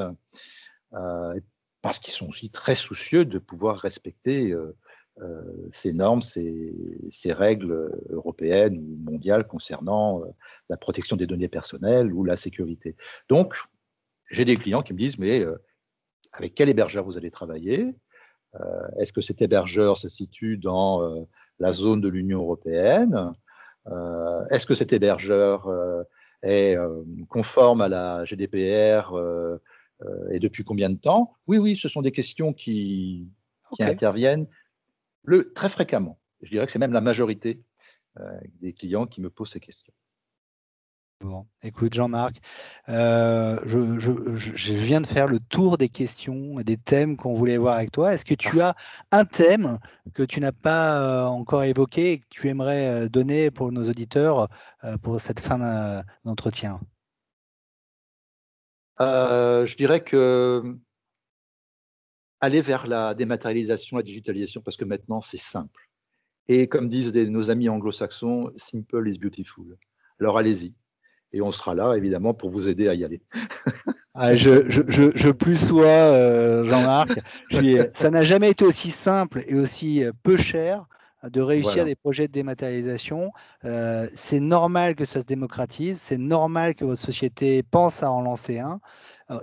parce 1.83 1.99
qu'ils 1.99 2.15
sont 2.15 2.29
aussi 2.29 2.49
très 2.49 2.77
soucieux 2.77 3.25
de 3.25 3.41
pouvoir 3.41 3.79
respecter 3.79 4.55
ces 5.71 5.93
normes, 5.93 6.23
ces, 6.23 6.73
ces, 7.11 7.33
règles 7.33 7.91
européennes 8.11 8.79
ou 8.79 9.11
mondiales 9.11 9.49
concernant 9.49 10.23
la 10.69 10.77
protection 10.77 11.17
des 11.17 11.27
données 11.27 11.49
personnelles 11.49 12.13
ou 12.13 12.23
la 12.23 12.37
sécurité. 12.37 12.95
Donc, 13.29 13.55
j'ai 14.31 14.45
des 14.45 14.55
clients 14.55 14.85
qui 14.85 14.93
me 14.93 14.99
disent, 14.99 15.19
mais 15.19 15.45
avec 16.31 16.55
quel 16.55 16.69
hébergeur 16.69 17.05
vous 17.05 17.17
allez 17.17 17.33
travailler? 17.33 17.81
euh, 17.89 18.06
Est-ce 18.99 19.13
que 19.13 19.21
cet 19.21 19.43
hébergeur 19.43 19.97
se 19.97 20.09
situe 20.09 20.57
dans 20.57 21.03
euh, 21.03 21.25
la 21.59 21.73
zone 21.73 22.01
de 22.01 22.09
l'Union 22.09 22.41
européenne? 22.41 23.33
Euh, 23.89 24.45
Est-ce 24.51 24.67
que 24.67 24.75
cet 24.75 24.93
hébergeur 24.93 25.69
est 26.43 26.77
conforme 27.29 27.81
à 27.81 27.89
la 27.89 28.25
GDPR 28.25 29.13
et 30.31 30.39
depuis 30.39 30.65
combien 30.65 30.91
de 30.91 30.99
temps? 30.99 31.35
Oui, 31.47 31.59
oui, 31.59 31.77
ce 31.77 31.89
sont 31.89 32.03
des 32.03 32.13
questions 32.13 32.53
qui, 32.53 33.29
interviennent 33.81 34.47
le, 35.25 35.53
très 35.53 35.69
fréquemment. 35.69 36.19
Je 36.43 36.51
dirais 36.51 36.67
que 36.67 36.73
c'est 36.73 36.79
même 36.79 36.93
la 36.93 37.01
majorité 37.01 37.63
des 38.61 38.73
clients 38.73 39.07
qui 39.07 39.21
me 39.21 39.31
posent 39.31 39.53
ces 39.53 39.61
questions. 39.61 39.93
Bon, 41.23 41.47
écoute 41.63 41.95
Jean-Marc, 41.95 42.37
euh, 42.91 43.59
je, 43.65 44.73
viens 44.73 45.01
de 45.01 45.07
faire 45.07 45.29
le 45.29 45.41
tour 45.41 45.79
des 45.79 45.89
questions, 45.89 46.61
et 46.61 46.65
des 46.65 46.77
thèmes 46.77 47.17
qu'on 47.17 47.35
voulait 47.35 47.57
voir 47.57 47.77
avec 47.77 47.91
toi. 47.91 48.13
Est-ce 48.13 48.27
que 48.27 48.35
tu 48.35 48.61
as 48.61 48.75
un 49.13 49.25
thème 49.25 49.79
que 50.13 50.23
tu 50.23 50.41
n'as 50.41 50.53
pas 50.53 51.01
euh, 51.01 51.25
encore 51.25 51.65
évoqué 51.65 52.13
et 52.13 52.19
que 52.19 52.27
tu 52.29 52.49
aimerais 52.49 53.05
euh, 53.05 53.09
donner 53.09 53.51
pour 53.51 53.73
nos 53.73 53.89
auditeurs 53.89 54.49
pour 55.03 55.21
cette 55.21 55.41
fin 55.41 56.05
d'entretien? 56.25 56.81
Je 59.01 59.77
dirais 59.77 60.03
que 60.05 60.63
aller 62.41 62.61
vers 62.61 62.87
la 62.87 63.15
dématérialisation, 63.15 63.97
la 63.97 64.03
digitalisation, 64.03 64.61
parce 64.61 64.77
que 64.77 64.85
maintenant 64.85 65.23
c'est 65.23 65.39
simple. 65.41 65.89
Et 66.49 66.69
comme 66.69 66.91
disent 66.91 67.15
nos 67.15 67.51
amis 67.51 67.71
anglo-saxons, 67.71 68.53
simple 68.57 69.09
is 69.09 69.19
beautiful. 69.19 69.79
Alors 70.21 70.37
allez-y 70.37 70.75
et 71.37 71.43
on 71.43 71.53
sera 71.53 71.75
là 71.75 71.95
évidemment 71.95 72.35
pour 72.35 72.51
vous 72.51 72.69
aider 72.69 72.89
à 72.89 72.95
y 72.95 73.05
aller. 73.05 73.21
Ah, 74.19 74.35
je, 74.35 74.63
je, 74.71 75.31
plus 75.31 75.59
sois, 75.59 75.85
euh, 75.85 76.65
Jean-Marc. 76.65 77.21
ça 77.93 78.09
n'a 78.09 78.25
jamais 78.25 78.49
été 78.49 78.65
aussi 78.65 78.89
simple 78.89 79.43
et 79.47 79.55
aussi 79.55 80.03
euh, 80.03 80.13
peu 80.23 80.39
cher 80.39 80.87
de 81.23 81.43
réussir 81.43 81.85
des 81.85 81.97
projets 81.97 82.27
de 82.27 82.33
dématérialisation. 82.33 83.31
Euh, 83.67 84.09
c'est 84.15 84.41
normal 84.41 84.95
que 84.95 85.05
ça 85.05 85.21
se 85.21 85.27
démocratise, 85.27 86.01
c'est 86.01 86.17
normal 86.17 86.75
que 86.75 86.87
votre 86.87 87.03
société 87.03 87.63
pense 87.63 88.03
à 88.03 88.11
en 88.11 88.23
lancer 88.23 88.59
un. 88.59 88.81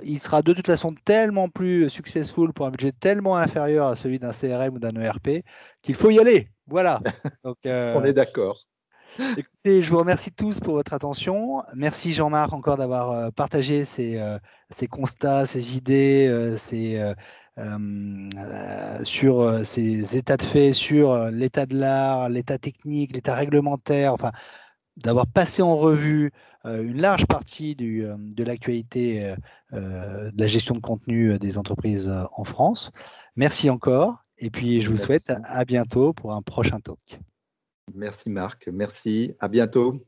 il 0.02 0.20
sera 0.20 0.42
de 0.42 0.54
toute 0.54 0.66
façon 0.66 0.92
tellement 1.06 1.50
plus 1.50 1.88
successful 1.92 2.52
pour 2.52 2.66
un 2.66 2.72
budget 2.72 2.94
tellement 2.94 3.38
inférieur 3.38 3.86
à 3.86 3.96
celui 3.96 4.18
d'un 4.18 4.32
CRM 4.32 4.74
ou 4.74 4.80
d'un 4.80 5.00
ERP 5.00 5.44
qu'il 5.84 5.94
faut 5.94 6.10
y 6.10 6.18
aller. 6.18 6.48
Voilà. 6.66 7.00
On 7.66 8.04
est 8.04 8.14
d'accord. 8.14 8.66
Écoutez, 9.20 9.82
je 9.84 9.92
vous 9.92 10.00
remercie 10.00 10.32
tous 10.32 10.60
pour 10.60 10.74
votre 10.74 10.94
attention. 10.94 11.64
Merci 11.76 12.14
Jean-Marc 12.14 12.52
encore 12.52 12.78
d'avoir 12.78 13.12
euh, 13.12 13.30
partagé 13.30 13.86
ces, 13.86 14.18
euh, 14.18 14.40
constats, 14.90 15.46
ces 15.46 15.78
idées, 15.78 16.28
euh, 16.30 16.58
sur 19.04 19.66
ces 19.66 20.18
états 20.18 20.38
de 20.38 20.42
fait, 20.42 20.74
sur 20.74 21.30
l'état 21.30 21.68
de 21.68 21.78
l'art, 21.78 22.30
l'état 22.30 22.58
technique, 22.58 23.14
l'état 23.14 23.36
réglementaire, 23.36 24.14
enfin, 24.14 24.32
d'avoir 24.98 25.28
passé 25.28 25.62
en 25.62 25.76
revue 25.76 26.32
une 26.66 27.00
large 27.00 27.28
partie 27.28 27.76
de 27.76 28.44
l'actualité 28.44 29.36
de 29.72 30.32
la 30.36 30.48
gestion 30.48 30.74
de 30.76 30.80
contenu 30.80 31.38
des 31.38 31.58
entreprises 31.60 32.12
en 32.36 32.44
France. 32.44 32.92
Merci 33.36 33.70
encore. 33.70 34.24
Et 34.40 34.50
puis, 34.50 34.82
je 34.82 34.90
vous 34.90 34.98
souhaite 34.98 35.32
à 35.44 35.66
bientôt 35.66 36.14
pour 36.14 36.34
un 36.34 36.42
prochain 36.42 36.80
talk. 36.80 37.20
Merci 37.94 38.30
Marc, 38.30 38.68
merci, 38.68 39.36
à 39.40 39.48
bientôt. 39.48 40.06